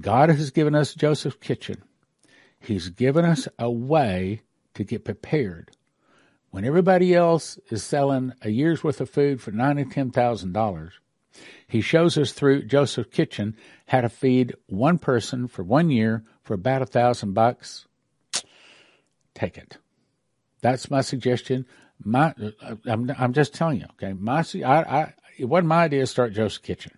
God 0.00 0.28
has 0.28 0.50
given 0.50 0.74
us 0.74 0.94
Joseph's 0.94 1.36
kitchen. 1.40 1.82
He's 2.58 2.88
given 2.88 3.24
us 3.24 3.46
a 3.58 3.70
way 3.70 4.42
to 4.74 4.84
get 4.84 5.04
prepared. 5.04 5.70
When 6.54 6.64
everybody 6.64 7.16
else 7.16 7.58
is 7.68 7.82
selling 7.82 8.32
a 8.40 8.48
year's 8.48 8.84
worth 8.84 9.00
of 9.00 9.10
food 9.10 9.40
for 9.40 9.50
nine 9.50 9.76
and 9.76 9.90
ten 9.90 10.12
thousand 10.12 10.52
dollars, 10.52 10.92
he 11.66 11.80
shows 11.80 12.16
us 12.16 12.30
through 12.30 12.66
Joseph's 12.66 13.12
kitchen 13.12 13.56
how 13.88 14.02
to 14.02 14.08
feed 14.08 14.54
one 14.66 14.98
person 14.98 15.48
for 15.48 15.64
one 15.64 15.90
year 15.90 16.22
for 16.44 16.54
about 16.54 16.80
a 16.80 16.86
thousand 16.86 17.32
bucks. 17.32 17.88
Take 19.34 19.58
it. 19.58 19.78
That's 20.60 20.92
my 20.92 21.00
suggestion 21.00 21.66
my 22.04 22.32
I'm, 22.86 23.10
I'm 23.18 23.32
just 23.32 23.52
telling 23.52 23.80
you, 23.80 23.86
okay. 23.94 24.12
My 24.12 24.44
I, 24.64 24.82
I 24.82 25.14
it 25.36 25.46
wasn't 25.46 25.66
my 25.66 25.82
idea 25.86 26.02
to 26.02 26.06
start 26.06 26.34
Joseph's 26.34 26.58
Kitchen. 26.58 26.92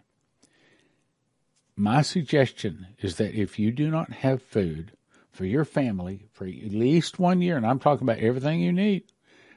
My 1.75 2.03
suggestion 2.03 2.89
is 2.99 3.17
that 3.17 3.33
if 3.33 3.59
you 3.59 3.73
do 3.73 3.91
not 3.91 4.13
have 4.13 4.43
food 4.43 4.93
for 5.33 5.47
your 5.47 5.65
family 5.65 6.27
for 6.35 6.45
at 6.45 6.73
least 6.73 7.19
one 7.19 7.41
year, 7.41 7.57
and 7.57 7.65
I'm 7.65 7.79
talking 7.79 8.07
about 8.07 8.19
everything 8.19 8.61
you 8.61 8.73
need, 8.73 9.05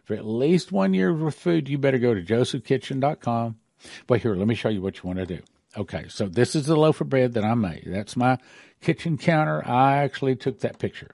for 0.09 0.15
at 0.15 0.25
least 0.25 0.71
one 0.71 0.95
year 0.95 1.11
of 1.11 1.35
food, 1.35 1.69
you 1.69 1.77
better 1.77 1.99
go 1.99 2.15
to 2.15 2.23
josephkitchen.com. 2.23 3.55
But 4.07 4.21
here, 4.21 4.33
let 4.33 4.47
me 4.47 4.55
show 4.55 4.69
you 4.69 4.81
what 4.81 4.97
you 4.97 5.03
want 5.03 5.19
to 5.19 5.25
do. 5.27 5.39
Okay, 5.77 6.05
so 6.09 6.27
this 6.27 6.55
is 6.55 6.65
the 6.65 6.75
loaf 6.75 6.99
of 6.99 7.09
bread 7.09 7.35
that 7.35 7.43
I 7.43 7.53
made. 7.53 7.83
That's 7.85 8.17
my 8.17 8.39
kitchen 8.81 9.19
counter. 9.19 9.61
I 9.63 9.97
actually 9.97 10.35
took 10.35 10.61
that 10.61 10.79
picture. 10.79 11.11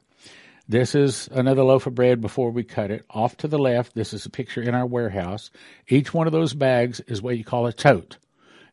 This 0.70 0.96
is 0.96 1.28
another 1.34 1.62
loaf 1.62 1.88
of 1.88 1.94
bread 1.94 2.22
before 2.22 2.52
we 2.52 2.64
cut 2.64 2.90
it. 2.90 3.04
Off 3.10 3.36
to 3.40 3.50
the 3.50 3.60
left, 3.60 3.96
this 3.96 4.14
is 4.14 4.26
a 4.26 4.30
picture 4.30 4.62
in 4.62 4.74
our 4.74 4.86
warehouse. 4.86 5.52
Each 5.90 6.14
one 6.14 6.26
of 6.26 6.32
those 6.32 6.54
bags 6.54 7.02
is 7.02 7.22
what 7.22 7.38
you 7.38 7.44
call 7.44 7.68
a 7.68 7.74
tote. 7.74 8.16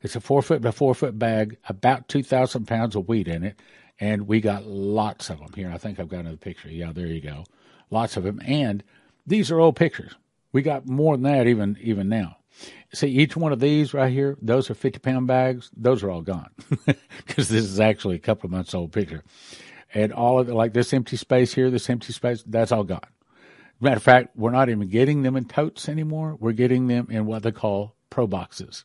It's 0.03 0.15
a 0.15 0.21
four 0.21 0.41
foot 0.41 0.63
by 0.63 0.71
four 0.71 0.95
foot 0.95 1.19
bag, 1.19 1.57
about 1.69 2.07
2,000 2.07 2.69
pounds 2.69 2.95
of 2.95 3.09
wheat 3.09 3.27
in 3.27 3.43
it. 3.43 3.59
And 3.99 4.29
we 4.29 4.41
got 4.41 4.67
lots 4.67 5.31
of 5.31 5.41
them 5.41 5.53
here. 5.57 5.73
I 5.75 5.79
think 5.79 5.99
I've 5.99 6.09
got 6.09 6.21
another 6.21 6.37
picture. 6.37 6.71
Yeah, 6.71 6.93
there 6.93 7.09
you 7.09 7.21
go. 7.21 7.43
Lots 7.91 8.17
of 8.17 8.23
them. 8.23 8.41
And 8.47 8.85
these 9.27 9.51
are 9.51 9.61
old 9.61 9.77
pictures. 9.77 10.15
We 10.53 10.63
got 10.63 10.89
more 10.89 11.17
than 11.17 11.25
that 11.25 11.47
even, 11.47 11.79
even 11.81 12.09
now. 12.09 12.37
See, 12.93 13.09
each 13.09 13.37
one 13.37 13.53
of 13.53 13.61
these 13.61 13.95
right 13.95 14.13
here, 14.13 14.37
those 14.43 14.69
are 14.69 14.75
50 14.75 14.99
pound 14.99 15.27
bags. 15.27 15.71
Those 15.77 16.03
are 16.03 16.11
all 16.11 16.21
gone 16.21 16.51
because 17.27 17.49
this 17.49 17.65
is 17.65 17.81
actually 17.81 18.17
a 18.17 18.21
couple 18.21 18.47
of 18.47 18.53
months 18.53 18.75
old 18.75 18.93
picture 18.93 19.25
and 19.95 20.13
all 20.13 20.39
of 20.39 20.49
it, 20.49 20.55
like 20.55 20.73
this 20.73 20.93
empty 20.93 21.17
space 21.17 21.55
here, 21.55 21.71
this 21.71 21.91
empty 21.91 22.13
space, 22.13 22.43
that's 22.47 22.73
all 22.73 22.85
gone. 22.85 23.01
Matter 23.81 23.97
of 23.97 24.03
fact, 24.03 24.37
we're 24.37 24.51
not 24.51 24.69
even 24.69 24.89
getting 24.89 25.23
them 25.23 25.37
in 25.37 25.45
totes 25.45 25.89
anymore. 25.89 26.37
We're 26.39 26.53
getting 26.53 26.87
them 26.87 27.09
in 27.11 27.27
what 27.27 27.43
they 27.43 27.53
call 27.53 27.97
pro 28.11 28.27
boxes. 28.27 28.85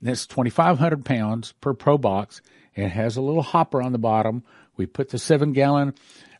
And 0.00 0.08
it's 0.08 0.26
2,500 0.26 1.04
pounds 1.04 1.52
per 1.60 1.74
pro 1.74 1.98
box. 1.98 2.40
It 2.74 2.88
has 2.88 3.16
a 3.16 3.22
little 3.22 3.42
hopper 3.42 3.82
on 3.82 3.92
the 3.92 3.98
bottom. 3.98 4.44
We 4.76 4.86
put 4.86 5.10
the 5.10 5.18
seven 5.18 5.52
gallon 5.52 5.94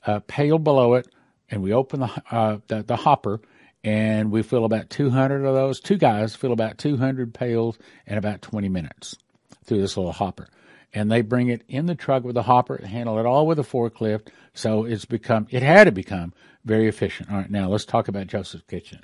uh, 0.07 0.21
pail 0.21 0.59
below 0.59 0.95
it 0.95 1.09
and 1.51 1.63
we 1.63 1.73
open 1.73 2.01
the, 2.01 2.23
uh, 2.31 2.59
the, 2.69 2.83
the 2.83 2.97
hopper 2.97 3.41
and 3.83 4.31
we 4.31 4.43
fill 4.43 4.65
about 4.65 4.91
200 4.91 5.45
of 5.45 5.55
those. 5.55 5.81
Two 5.81 5.97
guys 5.97 6.37
fill 6.37 6.53
about 6.53 6.79
200 6.79 7.33
pails 7.33 7.79
in 8.07 8.19
about 8.19 8.43
20 8.43 8.69
minutes 8.69 9.17
through 9.65 9.81
this 9.81 9.97
little 9.97 10.13
hopper 10.13 10.49
and 10.93 11.11
they 11.11 11.23
bring 11.23 11.49
it 11.49 11.63
in 11.69 11.87
the 11.87 11.95
truck 11.95 12.25
with 12.25 12.35
the 12.35 12.43
hopper, 12.43 12.85
handle 12.85 13.19
it 13.19 13.27
all 13.27 13.47
with 13.47 13.59
a 13.59 13.63
forklift. 13.63 14.29
So 14.55 14.85
it's 14.85 15.05
become, 15.05 15.47
it 15.51 15.63
had 15.63 15.85
to 15.85 15.93
become 15.93 16.33
very 16.65 16.89
efficient. 16.89 17.31
All 17.31 17.37
right, 17.39 17.51
now 17.51 17.69
let's 17.69 17.85
talk 17.85 18.09
about 18.09 18.27
Joseph's 18.27 18.65
Kitchen. 18.69 19.01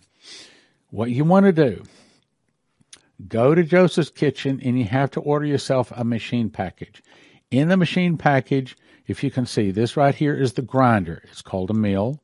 What 0.91 1.11
you 1.11 1.25
want 1.25 1.47
to 1.47 1.53
do, 1.53 1.85
go 3.29 3.55
to 3.55 3.63
Joseph's 3.63 4.11
Kitchen 4.11 4.61
and 4.65 4.79
you 4.79 4.85
have 4.87 5.11
to 5.13 5.21
order 5.21 5.47
yourself 5.47 5.93
a 5.95 6.05
machine 6.05 6.51
package. 6.51 7.03
In 7.51 7.69
the 7.69 7.77
machine 7.77 8.19
package, 8.19 8.77
if 9.07 9.23
you 9.23 9.31
can 9.31 9.47
see, 9.47 9.71
this 9.71 9.97
right 9.97 10.15
here 10.15 10.35
is 10.35 10.55
the 10.55 10.63
grinder. 10.63 11.23
It's 11.31 11.43
called 11.43 11.71
a 11.71 11.75
mill. 11.75 12.21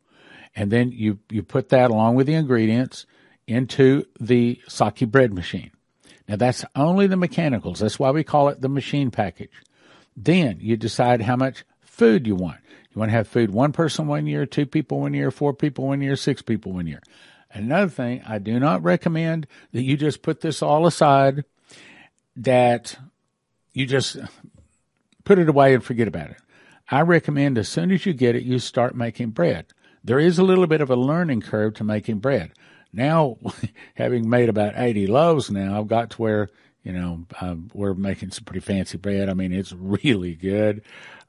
And 0.54 0.70
then 0.70 0.92
you, 0.92 1.18
you 1.30 1.42
put 1.42 1.70
that 1.70 1.90
along 1.90 2.14
with 2.14 2.26
the 2.26 2.34
ingredients 2.34 3.06
into 3.46 4.04
the 4.20 4.60
Saki 4.68 5.04
bread 5.04 5.32
machine. 5.32 5.70
Now 6.28 6.36
that's 6.36 6.64
only 6.76 7.06
the 7.06 7.16
mechanicals. 7.16 7.80
That's 7.80 7.98
why 7.98 8.10
we 8.10 8.24
call 8.24 8.48
it 8.48 8.60
the 8.60 8.68
machine 8.68 9.10
package. 9.10 9.52
Then 10.16 10.58
you 10.60 10.76
decide 10.76 11.22
how 11.22 11.36
much 11.36 11.64
food 11.80 12.26
you 12.26 12.34
want. 12.34 12.58
You 12.94 12.98
want 12.98 13.10
to 13.10 13.16
have 13.16 13.28
food 13.28 13.50
one 13.50 13.72
person 13.72 14.06
one 14.06 14.26
year, 14.26 14.44
two 14.44 14.66
people 14.66 15.00
one 15.00 15.14
year, 15.14 15.30
four 15.30 15.54
people 15.54 15.86
one 15.86 16.02
year, 16.02 16.16
six 16.16 16.42
people 16.42 16.72
one 16.72 16.86
year. 16.86 17.02
Another 17.52 17.90
thing, 17.90 18.22
I 18.26 18.38
do 18.38 18.58
not 18.58 18.82
recommend 18.82 19.46
that 19.72 19.82
you 19.82 19.96
just 19.96 20.22
put 20.22 20.40
this 20.40 20.62
all 20.62 20.86
aside, 20.86 21.44
that 22.36 22.96
you 23.72 23.86
just 23.86 24.18
put 25.24 25.38
it 25.38 25.48
away 25.48 25.74
and 25.74 25.84
forget 25.84 26.08
about 26.08 26.30
it. 26.30 26.36
I 26.90 27.00
recommend 27.02 27.58
as 27.58 27.68
soon 27.68 27.90
as 27.90 28.04
you 28.04 28.12
get 28.12 28.36
it, 28.36 28.42
you 28.42 28.58
start 28.58 28.94
making 28.94 29.30
bread. 29.30 29.66
There 30.04 30.18
is 30.18 30.38
a 30.38 30.44
little 30.44 30.66
bit 30.66 30.80
of 30.80 30.90
a 30.90 30.96
learning 30.96 31.42
curve 31.42 31.74
to 31.74 31.84
making 31.84 32.18
bread. 32.18 32.52
Now, 32.92 33.38
having 33.94 34.28
made 34.28 34.48
about 34.48 34.74
80 34.76 35.06
loaves 35.06 35.50
now, 35.50 35.78
I've 35.78 35.88
got 35.88 36.10
to 36.10 36.22
where, 36.22 36.48
you 36.82 36.92
know, 36.92 37.26
uh, 37.40 37.56
we're 37.72 37.94
making 37.94 38.30
some 38.30 38.44
pretty 38.44 38.60
fancy 38.60 38.98
bread. 38.98 39.28
I 39.28 39.34
mean, 39.34 39.52
it's 39.52 39.72
really 39.76 40.34
good. 40.34 40.82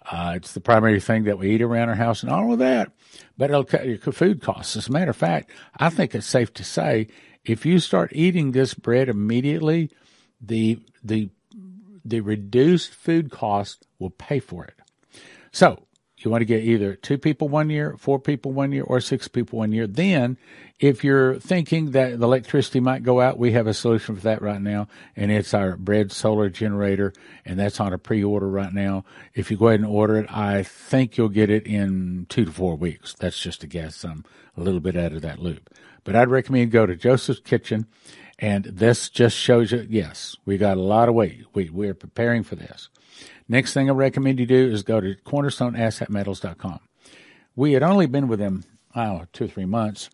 Uh, 0.09 0.33
it's 0.35 0.53
the 0.53 0.59
primary 0.59 0.99
thing 0.99 1.23
that 1.23 1.37
we 1.37 1.51
eat 1.51 1.61
around 1.61 1.87
our 1.87 1.95
house 1.95 2.23
and 2.23 2.31
all 2.31 2.51
of 2.51 2.59
that, 2.59 2.91
but 3.37 3.49
it'll 3.49 3.63
cut 3.63 3.85
your 3.85 3.97
food 3.97 4.41
costs. 4.41 4.75
As 4.75 4.89
a 4.89 4.91
matter 4.91 5.11
of 5.11 5.15
fact, 5.15 5.49
I 5.77 5.89
think 5.89 6.13
it's 6.13 6.27
safe 6.27 6.53
to 6.55 6.63
say 6.63 7.07
if 7.45 7.65
you 7.65 7.79
start 7.79 8.11
eating 8.13 8.51
this 8.51 8.73
bread 8.73 9.07
immediately, 9.07 9.91
the, 10.41 10.79
the, 11.01 11.29
the 12.03 12.19
reduced 12.19 12.93
food 12.93 13.31
cost 13.31 13.87
will 13.97 14.09
pay 14.09 14.39
for 14.39 14.65
it. 14.65 14.75
So 15.53 15.87
you 16.23 16.31
want 16.31 16.41
to 16.41 16.45
get 16.45 16.63
either 16.63 16.95
two 16.95 17.17
people 17.17 17.49
one 17.49 17.69
year, 17.69 17.95
four 17.97 18.19
people 18.19 18.51
one 18.51 18.71
year, 18.71 18.83
or 18.83 19.01
six 19.01 19.27
people 19.27 19.59
one 19.59 19.71
year. 19.71 19.87
Then, 19.87 20.37
if 20.79 21.03
you're 21.03 21.39
thinking 21.39 21.91
that 21.91 22.19
the 22.19 22.25
electricity 22.25 22.79
might 22.79 23.03
go 23.03 23.21
out, 23.21 23.39
we 23.39 23.53
have 23.53 23.67
a 23.67 23.73
solution 23.73 24.15
for 24.15 24.21
that 24.21 24.41
right 24.41 24.61
now, 24.61 24.87
and 25.15 25.31
it's 25.31 25.53
our 25.53 25.75
bread 25.77 26.11
solar 26.11 26.49
generator, 26.49 27.13
and 27.45 27.59
that's 27.59 27.79
on 27.79 27.93
a 27.93 27.97
pre-order 27.97 28.49
right 28.49 28.73
now. 28.73 29.05
If 29.33 29.49
you 29.49 29.57
go 29.57 29.67
ahead 29.67 29.79
and 29.79 29.89
order 29.89 30.17
it, 30.17 30.27
I 30.29 30.63
think 30.63 31.17
you'll 31.17 31.29
get 31.29 31.49
it 31.49 31.65
in 31.65 32.25
two 32.29 32.45
to 32.45 32.51
four 32.51 32.75
weeks. 32.75 33.13
That's 33.13 33.39
just 33.39 33.63
a 33.63 33.67
guess. 33.67 34.03
I'm 34.03 34.25
a 34.57 34.61
little 34.61 34.81
bit 34.81 34.95
out 34.95 35.13
of 35.13 35.21
that 35.21 35.39
loop, 35.39 35.69
but 36.03 36.15
I'd 36.15 36.29
recommend 36.29 36.71
go 36.71 36.85
to 36.85 36.95
Joseph's 36.95 37.39
Kitchen, 37.39 37.85
and 38.39 38.65
this 38.65 39.09
just 39.09 39.37
shows 39.37 39.71
you, 39.71 39.87
yes, 39.89 40.35
we 40.45 40.57
got 40.57 40.77
a 40.77 40.81
lot 40.81 41.07
of 41.07 41.15
weight. 41.15 41.45
We 41.53 41.69
we're 41.69 41.93
preparing 41.93 42.43
for 42.43 42.55
this. 42.55 42.89
Next 43.47 43.73
thing 43.73 43.89
I 43.89 43.93
recommend 43.93 44.39
you 44.39 44.45
do 44.45 44.71
is 44.71 44.83
go 44.83 45.01
to 45.01 45.15
cornerstoneassetmetals.com. 45.15 46.79
We 47.55 47.73
had 47.73 47.83
only 47.83 48.05
been 48.07 48.27
with 48.27 48.39
them, 48.39 48.63
oh, 48.95 49.25
two 49.33 49.45
or 49.45 49.47
three 49.47 49.65
months. 49.65 50.09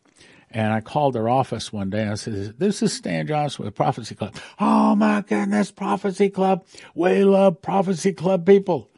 And 0.52 0.74
I 0.74 0.82
called 0.82 1.14
their 1.14 1.30
office 1.30 1.72
one 1.72 1.92
day. 1.92 2.08
I 2.08 2.16
said, 2.16 2.58
"This 2.58 2.82
is 2.82 2.92
Stan 2.92 3.28
Johnson 3.28 3.66
with 3.66 3.76
Prophecy 3.76 4.16
Club." 4.16 4.34
Oh 4.60 4.96
my 4.96 5.22
goodness, 5.22 5.70
Prophecy 5.70 6.30
Club! 6.30 6.66
We 6.96 7.24
love 7.24 7.62
Prophecy 7.62 8.14
Club 8.14 8.48
people. 8.48 8.90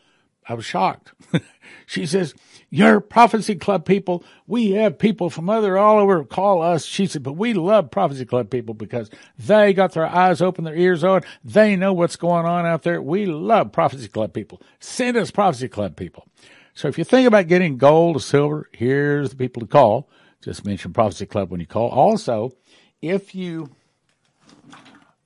I 0.47 0.53
was 0.53 0.65
shocked. 0.65 1.13
she 1.85 2.05
says, 2.05 2.33
"Your 2.69 2.99
Prophecy 2.99 3.55
Club 3.55 3.85
people. 3.85 4.23
We 4.47 4.71
have 4.71 4.97
people 4.97 5.29
from 5.29 5.49
other 5.49 5.77
all 5.77 5.99
over 5.99 6.23
call 6.23 6.61
us." 6.61 6.85
She 6.85 7.05
said, 7.05 7.23
"But 7.23 7.33
we 7.33 7.53
love 7.53 7.91
Prophecy 7.91 8.25
Club 8.25 8.49
people 8.49 8.73
because 8.73 9.09
they 9.37 9.73
got 9.73 9.93
their 9.93 10.07
eyes 10.07 10.41
open, 10.41 10.63
their 10.63 10.75
ears 10.75 11.03
on. 11.03 11.21
They 11.43 11.75
know 11.75 11.93
what's 11.93 12.15
going 12.15 12.45
on 12.45 12.65
out 12.65 12.83
there. 12.83 13.01
We 13.01 13.25
love 13.25 13.71
Prophecy 13.71 14.07
Club 14.07 14.33
people. 14.33 14.61
Send 14.79 15.17
us 15.17 15.31
Prophecy 15.31 15.67
Club 15.67 15.95
people." 15.95 16.25
So 16.73 16.87
if 16.87 16.97
you 16.97 17.03
think 17.03 17.27
about 17.27 17.47
getting 17.47 17.77
gold 17.77 18.15
or 18.15 18.19
silver, 18.19 18.69
here's 18.71 19.31
the 19.31 19.35
people 19.35 19.61
to 19.61 19.67
call. 19.67 20.09
Just 20.41 20.65
mention 20.65 20.93
Prophecy 20.93 21.25
Club 21.25 21.51
when 21.51 21.59
you 21.59 21.67
call. 21.67 21.89
Also, 21.89 22.53
if 23.01 23.35
you 23.35 23.69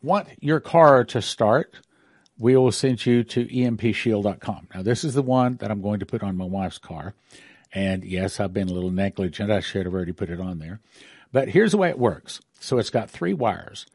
want 0.02 0.28
your 0.42 0.60
car 0.60 1.04
to 1.06 1.22
start, 1.22 1.80
we 2.38 2.56
will 2.56 2.72
send 2.72 3.06
you 3.06 3.24
to 3.24 3.46
empshield.com. 3.46 4.68
Now, 4.74 4.82
this 4.82 5.04
is 5.04 5.14
the 5.14 5.22
one 5.22 5.58
that 5.58 5.72
I'm 5.72 5.82
going 5.82 6.00
to 6.00 6.06
put 6.06 6.24
on 6.24 6.36
my 6.36 6.46
wife's 6.46 6.78
car. 6.78 7.14
And 7.74 8.04
yes, 8.04 8.40
I've 8.40 8.54
been 8.54 8.70
a 8.70 8.74
little 8.74 8.92
negligent. 8.92 9.52
I 9.52 9.60
should 9.60 9.86
have 9.86 9.94
already 9.94 10.12
put 10.12 10.30
it 10.30 10.40
on 10.40 10.60
there. 10.60 10.80
But 11.32 11.50
here's 11.50 11.72
the 11.72 11.78
way 11.78 11.90
it 11.90 12.00
works. 12.00 12.40
So 12.60 12.78
it's 12.78 12.90
got 12.90 13.10
three 13.10 13.34
wires. 13.34 13.86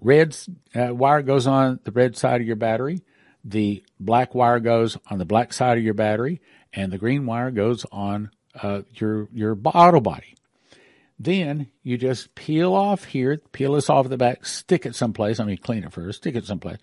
Red 0.00 0.36
uh, 0.74 0.94
wire 0.94 1.22
goes 1.22 1.46
on 1.46 1.80
the 1.84 1.92
red 1.92 2.16
side 2.16 2.40
of 2.40 2.46
your 2.46 2.56
battery. 2.56 3.02
The 3.44 3.82
black 3.98 4.34
wire 4.34 4.60
goes 4.60 4.96
on 5.06 5.18
the 5.18 5.24
black 5.24 5.52
side 5.52 5.78
of 5.78 5.84
your 5.84 5.94
battery, 5.94 6.40
and 6.72 6.92
the 6.92 6.98
green 6.98 7.26
wire 7.26 7.50
goes 7.50 7.86
on 7.90 8.30
uh, 8.62 8.82
your 8.94 9.28
your 9.32 9.58
auto 9.64 10.00
body. 10.00 10.34
Then 11.18 11.68
you 11.82 11.98
just 11.98 12.34
peel 12.34 12.74
off 12.74 13.04
here, 13.04 13.38
peel 13.52 13.74
this 13.74 13.90
off 13.90 14.08
the 14.08 14.16
back, 14.16 14.46
stick 14.46 14.86
it 14.86 14.94
someplace. 14.94 15.38
I 15.38 15.44
mean, 15.44 15.58
clean 15.58 15.84
it 15.84 15.92
first, 15.92 16.18
stick 16.18 16.34
it 16.34 16.46
someplace. 16.46 16.78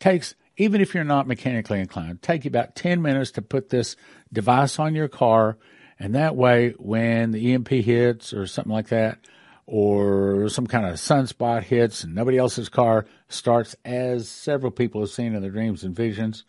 Takes 0.00 0.34
even 0.56 0.80
if 0.80 0.94
you're 0.94 1.04
not 1.04 1.26
mechanically 1.26 1.80
inclined, 1.80 2.22
take 2.22 2.44
you 2.44 2.48
about 2.48 2.74
10 2.74 3.02
minutes 3.02 3.32
to 3.32 3.42
put 3.42 3.68
this 3.68 3.96
device 4.32 4.78
on 4.78 4.94
your 4.94 5.08
car. 5.08 5.58
And 5.98 6.14
that 6.14 6.36
way, 6.36 6.74
when 6.78 7.30
the 7.30 7.52
EMP 7.52 7.68
hits 7.68 8.32
or 8.32 8.46
something 8.46 8.72
like 8.72 8.88
that, 8.88 9.18
or 9.66 10.48
some 10.48 10.66
kind 10.66 10.86
of 10.86 10.94
sunspot 10.94 11.64
hits 11.64 12.04
and 12.04 12.14
nobody 12.14 12.38
else's 12.38 12.68
car 12.68 13.04
starts 13.28 13.74
as 13.84 14.28
several 14.28 14.70
people 14.70 15.00
have 15.00 15.10
seen 15.10 15.34
in 15.34 15.42
their 15.42 15.50
dreams 15.50 15.82
and 15.82 15.94
visions, 15.94 16.44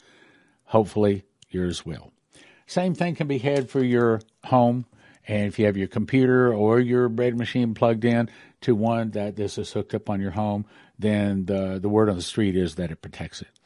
hopefully 0.65 1.23
yours 1.49 1.85
will. 1.85 2.11
Same 2.67 2.93
thing 2.93 3.15
can 3.15 3.27
be 3.27 3.39
had 3.39 3.69
for 3.69 3.83
your 3.83 4.21
home. 4.45 4.85
And 5.27 5.47
if 5.47 5.57
you 5.57 5.65
have 5.65 5.75
your 5.75 5.87
computer 5.87 6.53
or 6.53 6.79
your 6.79 7.09
bread 7.09 7.37
machine 7.37 7.73
plugged 7.73 8.05
in 8.05 8.29
to 8.61 8.75
one 8.75 9.11
that 9.11 9.35
this 9.35 9.57
is 9.57 9.71
hooked 9.71 9.93
up 9.95 10.09
on 10.09 10.21
your 10.21 10.31
home, 10.31 10.65
then 10.99 11.45
the, 11.45 11.79
the 11.81 11.89
word 11.89 12.09
on 12.09 12.15
the 12.15 12.21
street 12.21 12.55
is 12.55 12.75
that 12.75 12.91
it 12.91 13.01
protects 13.01 13.41
it 13.41 13.56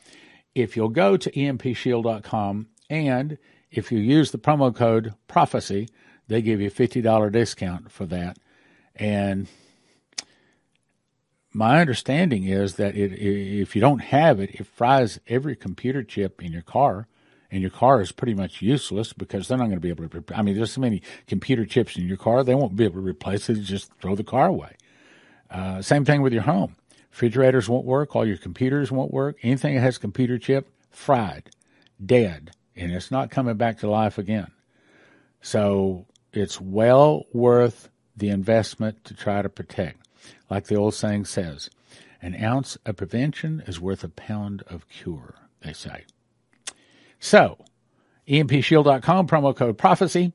if 0.56 0.76
you'll 0.76 0.90
go 0.90 1.18
to 1.18 1.32
empshield.com 1.32 2.68
and 2.90 3.38
if 3.70 3.92
you 3.92 4.00
use 4.00 4.32
the 4.32 4.38
promo 4.38 4.76
code 4.76 5.14
prophecy, 5.28 5.88
they 6.28 6.42
give 6.42 6.60
you 6.60 6.68
a 6.68 6.72
$50 6.72 7.32
discount 7.32 7.92
for 7.92 8.06
that. 8.08 8.38
And 8.96 9.48
my 11.54 11.82
understanding 11.82 12.46
is 12.46 12.76
that 12.76 12.96
it, 12.96 13.14
if 13.14 13.76
you 13.76 13.82
don't 13.82 14.00
have 14.00 14.40
it, 14.40 14.52
it 14.52 14.66
fries 14.66 15.20
every 15.28 15.56
computer 15.56 16.04
chip 16.04 16.42
in 16.42 16.52
your 16.52 16.62
car, 16.62 17.08
and 17.50 17.62
your 17.62 17.72
car 17.72 18.02
is 18.02 18.14
pretty 18.14 18.34
much 18.34 18.62
useless 18.62 19.12
because 19.12 19.48
they're 19.48 19.58
not 19.58 19.66
going 19.66 19.76
to 19.76 19.82
be 19.82 19.90
able 19.90 20.08
to. 20.08 20.24
I 20.34 20.42
mean, 20.42 20.56
there's 20.56 20.72
so 20.72 20.82
many 20.82 21.02
computer 21.28 21.66
chips 21.66 21.98
in 21.98 22.08
your 22.08 22.18
car, 22.18 22.44
they 22.44 22.56
won't 22.56 22.76
be 22.76 22.86
able 22.86 22.96
to 22.96 23.08
replace 23.08 23.50
it. 23.50 23.56
Just 23.56 23.92
throw 24.02 24.16
the 24.16 24.24
car 24.24 24.48
away. 24.48 24.76
Uh, 25.50 25.82
same 25.82 26.06
thing 26.06 26.22
with 26.22 26.32
your 26.32 26.44
home. 26.44 26.78
Refrigerators 27.12 27.70
won't 27.70 27.86
work. 27.86 28.16
All 28.16 28.26
your 28.26 28.38
computers 28.38 28.92
won't 28.92 29.14
work. 29.14 29.38
Anything 29.44 29.76
that 29.76 29.82
has 29.82 29.98
computer 29.98 30.38
chip, 30.38 30.70
fried, 30.90 31.50
dead, 32.04 32.52
and 32.76 32.92
it's 32.92 33.12
not 33.12 33.30
coming 33.30 33.58
back 33.58 33.80
to 33.80 33.90
life 33.90 34.18
again. 34.18 34.52
So 35.42 36.06
it's 36.34 36.62
well 36.62 37.26
worth 37.34 37.90
the 38.16 38.30
investment 38.30 39.04
to 39.06 39.14
try 39.14 39.42
to 39.42 39.50
protect. 39.50 40.08
Like 40.50 40.68
the 40.68 40.76
old 40.76 40.94
saying 40.94 41.26
says, 41.26 41.70
an 42.22 42.42
ounce 42.42 42.78
of 42.86 42.98
prevention 42.98 43.64
is 43.68 43.80
worth 43.80 44.04
a 44.04 44.10
pound 44.10 44.64
of 44.68 44.88
cure, 44.88 45.36
they 45.62 45.74
say. 45.74 46.06
So, 47.20 47.58
empshield.com, 48.28 49.28
promo 49.28 49.56
code 49.56 49.78
prophecy, 49.78 50.34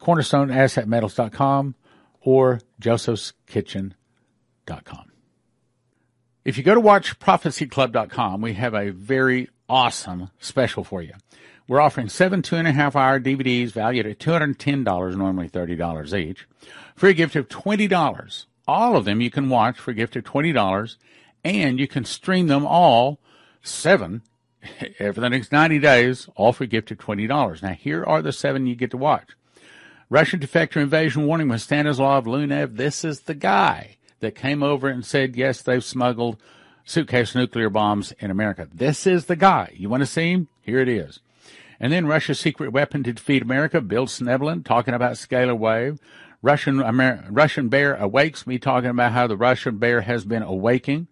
cornerstoneassetmetals.com, 0.00 1.74
or 2.20 2.60
josephskitchen.com. 2.80 5.13
If 6.44 6.58
you 6.58 6.62
go 6.62 6.74
to 6.74 6.80
watchprophecyclub.com, 6.80 8.42
we 8.42 8.52
have 8.52 8.74
a 8.74 8.90
very 8.90 9.48
awesome 9.66 10.30
special 10.38 10.84
for 10.84 11.00
you. 11.00 11.14
We're 11.66 11.80
offering 11.80 12.10
seven 12.10 12.42
two 12.42 12.56
and 12.56 12.68
a 12.68 12.72
half 12.72 12.94
hour 12.94 13.18
DVDs 13.18 13.70
valued 13.70 14.06
at 14.06 14.18
$210, 14.18 15.16
normally 15.16 15.48
$30 15.48 16.18
each, 16.18 16.46
for 16.94 17.08
a 17.08 17.14
gift 17.14 17.34
of 17.34 17.48
$20. 17.48 18.44
All 18.68 18.94
of 18.94 19.06
them 19.06 19.22
you 19.22 19.30
can 19.30 19.48
watch 19.48 19.78
for 19.78 19.92
a 19.92 19.94
gift 19.94 20.16
of 20.16 20.24
$20, 20.24 20.96
and 21.44 21.80
you 21.80 21.88
can 21.88 22.04
stream 22.04 22.48
them 22.48 22.66
all, 22.66 23.18
seven, 23.62 24.20
for 24.98 25.12
the 25.12 25.30
next 25.30 25.50
90 25.50 25.78
days, 25.78 26.28
all 26.36 26.52
for 26.52 26.64
a 26.64 26.66
gift 26.66 26.90
of 26.90 26.98
$20. 26.98 27.62
Now, 27.62 27.72
here 27.72 28.04
are 28.04 28.20
the 28.20 28.32
seven 28.32 28.66
you 28.66 28.74
get 28.74 28.90
to 28.90 28.98
watch. 28.98 29.30
Russian 30.10 30.40
defector 30.40 30.82
invasion 30.82 31.26
warning 31.26 31.48
with 31.48 31.62
Stanislav 31.62 32.26
Lunev. 32.26 32.76
This 32.76 33.02
is 33.02 33.20
the 33.20 33.34
guy 33.34 33.96
that 34.20 34.34
came 34.34 34.62
over 34.62 34.88
and 34.88 35.04
said, 35.04 35.36
yes, 35.36 35.62
they've 35.62 35.84
smuggled 35.84 36.40
suitcase 36.84 37.34
nuclear 37.34 37.70
bombs 37.70 38.12
in 38.18 38.30
America. 38.30 38.68
This 38.72 39.06
is 39.06 39.26
the 39.26 39.36
guy. 39.36 39.72
You 39.74 39.88
want 39.88 40.02
to 40.02 40.06
see 40.06 40.32
him? 40.32 40.48
Here 40.60 40.80
it 40.80 40.88
is. 40.88 41.20
And 41.80 41.92
then 41.92 42.06
Russia's 42.06 42.38
secret 42.38 42.72
weapon 42.72 43.02
to 43.02 43.12
defeat 43.12 43.42
America, 43.42 43.80
Bill 43.80 44.06
Schnoebelen, 44.06 44.64
talking 44.64 44.94
about 44.94 45.12
scalar 45.14 45.58
wave. 45.58 45.98
Russian 46.42 46.82
Amer- 46.82 47.26
Russian 47.30 47.68
Bear 47.68 47.96
Awakes, 47.96 48.46
me 48.46 48.58
talking 48.58 48.90
about 48.90 49.12
how 49.12 49.26
the 49.26 49.36
Russian 49.36 49.78
bear 49.78 50.02
has 50.02 50.24
been 50.24 50.42
awaking. 50.42 51.08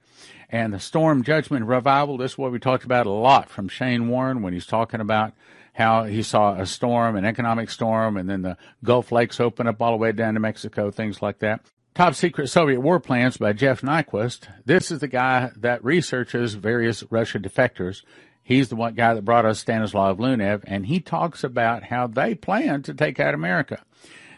And 0.50 0.74
the 0.74 0.78
Storm 0.78 1.24
Judgment 1.24 1.64
Revival, 1.64 2.18
this 2.18 2.32
is 2.32 2.38
what 2.38 2.52
we 2.52 2.58
talked 2.58 2.84
about 2.84 3.06
a 3.06 3.10
lot 3.10 3.48
from 3.48 3.68
Shane 3.68 4.08
Warren 4.08 4.42
when 4.42 4.52
he's 4.52 4.66
talking 4.66 5.00
about 5.00 5.32
how 5.72 6.04
he 6.04 6.22
saw 6.22 6.54
a 6.54 6.66
storm, 6.66 7.16
an 7.16 7.24
economic 7.24 7.70
storm, 7.70 8.18
and 8.18 8.28
then 8.28 8.42
the 8.42 8.58
Gulf 8.84 9.10
Lakes 9.10 9.40
open 9.40 9.66
up 9.66 9.80
all 9.80 9.92
the 9.92 9.96
way 9.96 10.12
down 10.12 10.34
to 10.34 10.40
Mexico, 10.40 10.90
things 10.90 11.22
like 11.22 11.38
that. 11.38 11.64
Top 11.94 12.14
Secret 12.14 12.48
Soviet 12.48 12.80
War 12.80 12.98
Plans 12.98 13.36
by 13.36 13.52
Jeff 13.52 13.82
Nyquist. 13.82 14.48
This 14.64 14.90
is 14.90 15.00
the 15.00 15.08
guy 15.08 15.50
that 15.54 15.84
researches 15.84 16.54
various 16.54 17.04
Russian 17.10 17.42
defectors. 17.42 18.02
He's 18.42 18.70
the 18.70 18.76
one 18.76 18.94
guy 18.94 19.12
that 19.12 19.26
brought 19.26 19.44
us 19.44 19.58
Stanislav 19.58 20.16
Lunev, 20.16 20.64
and 20.66 20.86
he 20.86 21.00
talks 21.00 21.44
about 21.44 21.82
how 21.84 22.06
they 22.06 22.34
plan 22.34 22.82
to 22.84 22.94
take 22.94 23.20
out 23.20 23.34
America. 23.34 23.84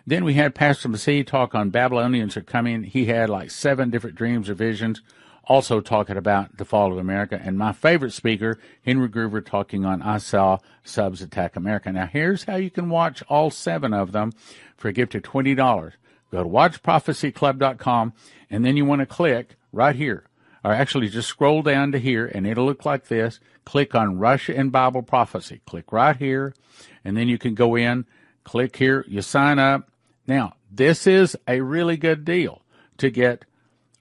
Then 0.05 0.25
we 0.25 0.35
had 0.35 0.57
Pastor 0.57 0.89
Masih 0.89 1.25
talk 1.25 1.55
on 1.55 1.71
Babylonians 1.71 2.37
are 2.37 2.43
coming. 2.43 2.83
He 2.83 3.05
had 3.05 3.31
like 3.31 3.53
seven 3.53 3.89
different 3.89 4.17
dreams 4.17 4.51
or 4.51 4.55
visions, 4.55 5.01
also 5.45 5.81
talking 5.81 6.17
about 6.17 6.57
the 6.57 6.65
fall 6.65 6.91
of 6.91 6.99
America. 6.99 7.41
And 7.41 7.57
my 7.57 7.71
favorite 7.73 8.15
speaker, 8.15 8.59
Henry 8.85 9.09
Gruver, 9.09 9.47
talking 9.47 9.85
on 9.85 10.03
I 10.03 10.19
Saw 10.19 10.59
Subs 10.83 11.23
Attack 11.23 11.55
America. 11.55 11.93
Now, 11.93 12.07
here's 12.07 12.43
how 12.43 12.57
you 12.57 12.71
can 12.71 12.89
watch 12.89 13.23
all 13.29 13.53
seven 13.53 13.95
of 13.95 14.11
them 14.11 14.33
for 14.77 14.89
a 14.89 14.93
gift 14.93 15.15
of 15.15 15.23
$20. 15.23 15.93
Go 16.31 16.43
to 16.43 16.49
watchprophecyclub.com, 16.49 18.13
and 18.51 18.65
then 18.65 18.77
you 18.77 18.85
want 18.85 19.01
to 19.01 19.07
click 19.07 19.57
right 19.73 19.95
here 19.95 20.25
or 20.65 20.73
actually 20.73 21.09
just 21.09 21.29
scroll 21.29 21.63
down 21.63 21.93
to 21.93 21.99
here 21.99 22.27
and 22.27 22.47
it'll 22.47 22.65
look 22.65 22.87
like 22.87 23.09
this. 23.09 23.39
Click 23.65 23.95
on 23.95 24.19
Russia 24.19 24.57
and 24.57 24.73
Bible 24.73 25.03
Prophecy. 25.03 25.61
Click 25.67 25.93
right 25.93 26.17
here 26.17 26.55
and 27.05 27.17
then 27.17 27.29
you 27.29 27.37
can 27.37 27.55
go 27.55 27.77
in, 27.77 28.07
click 28.45 28.77
here, 28.77 29.05
you 29.07 29.21
sign 29.21 29.59
up. 29.59 29.91
Now, 30.27 30.55
this 30.71 31.07
is 31.07 31.37
a 31.47 31.61
really 31.61 31.99
good 31.99 32.25
deal 32.25 32.63
to 32.97 33.11
get 33.11 33.45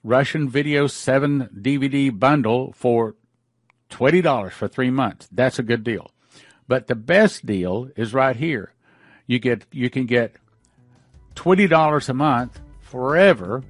Russian 0.04 0.50
Video 0.50 0.88
7 0.88 1.50
DVD 1.62 2.18
bundle 2.18 2.72
for 2.74 3.16
$20 3.90 4.52
for 4.52 4.68
three 4.68 4.90
months. 4.90 5.28
That's 5.32 5.60
a 5.60 5.64
good 5.64 5.84
deal. 5.84 6.12
But 6.68 6.88
the 6.88 6.96
best 6.96 7.46
deal 7.46 7.90
is 7.98 8.14
right 8.14 8.38
here. 8.38 8.74
You 9.28 9.40
get, 9.40 9.66
you 9.72 9.90
can 9.90 10.06
get 10.06 10.36
$20 11.36 12.10
a 12.10 12.14
month 12.14 12.60
forever 12.82 13.64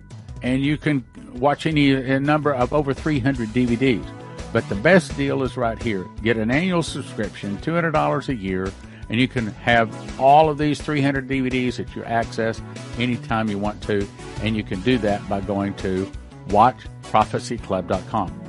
and 0.44 0.62
you 0.62 0.78
can 0.78 1.04
watch 1.34 1.66
any 1.66 1.94
a 1.94 2.20
number 2.20 2.54
of 2.54 2.74
over 2.74 2.94
300 2.94 3.50
DVDs. 3.50 4.06
But 4.52 4.68
the 4.70 4.76
best 4.76 5.16
deal 5.18 5.42
is 5.42 5.58
right 5.58 5.82
here. 5.82 6.06
Get 6.22 6.38
an 6.38 6.52
annual 6.52 6.84
subscription, 6.84 7.58
$200 7.58 8.30
a 8.30 8.36
year, 8.36 8.72
and 9.10 9.20
you 9.20 9.28
can 9.28 9.48
have 9.48 10.20
all 10.20 10.50
of 10.50 10.60
these 10.60 10.80
300 10.80 11.28
DVDs 11.28 11.78
that 11.78 11.96
you 11.96 12.04
access 12.04 12.62
anytime 13.00 13.50
you 13.50 13.58
want 13.58 13.82
to, 13.84 14.08
and 14.42 14.56
you 14.56 14.64
can 14.64 14.80
do 14.82 15.00
that 15.00 15.28
by 15.28 15.42
going 15.42 15.74
to 15.76 16.12
watchprophecyclub.com. 16.50 18.40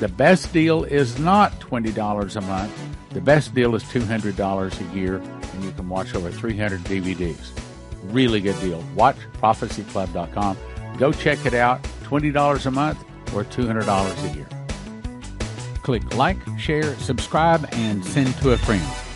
The 0.00 0.08
best 0.08 0.52
deal 0.52 0.82
is 0.84 1.20
not 1.20 1.52
$20 1.60 2.36
a 2.36 2.40
month. 2.40 2.72
The 3.10 3.20
best 3.20 3.54
deal 3.54 3.76
is 3.76 3.84
$200 3.84 4.80
a 4.80 4.98
year, 4.98 5.18
and 5.18 5.62
you 5.62 5.70
can 5.72 5.88
watch 5.88 6.14
over 6.16 6.30
300 6.30 6.80
DVDs. 6.80 7.61
Really 8.04 8.40
good 8.40 8.58
deal. 8.60 8.82
WatchProphecyClub.com. 8.96 10.56
Go 10.98 11.12
check 11.12 11.44
it 11.46 11.54
out. 11.54 11.82
$20 12.04 12.66
a 12.66 12.70
month 12.70 12.98
or 13.34 13.44
$200 13.44 14.30
a 14.30 14.34
year. 14.34 14.48
Click 15.82 16.14
like, 16.14 16.38
share, 16.58 16.94
subscribe, 16.96 17.66
and 17.72 18.04
send 18.04 18.34
to 18.36 18.52
a 18.52 18.58
friend. 18.58 19.11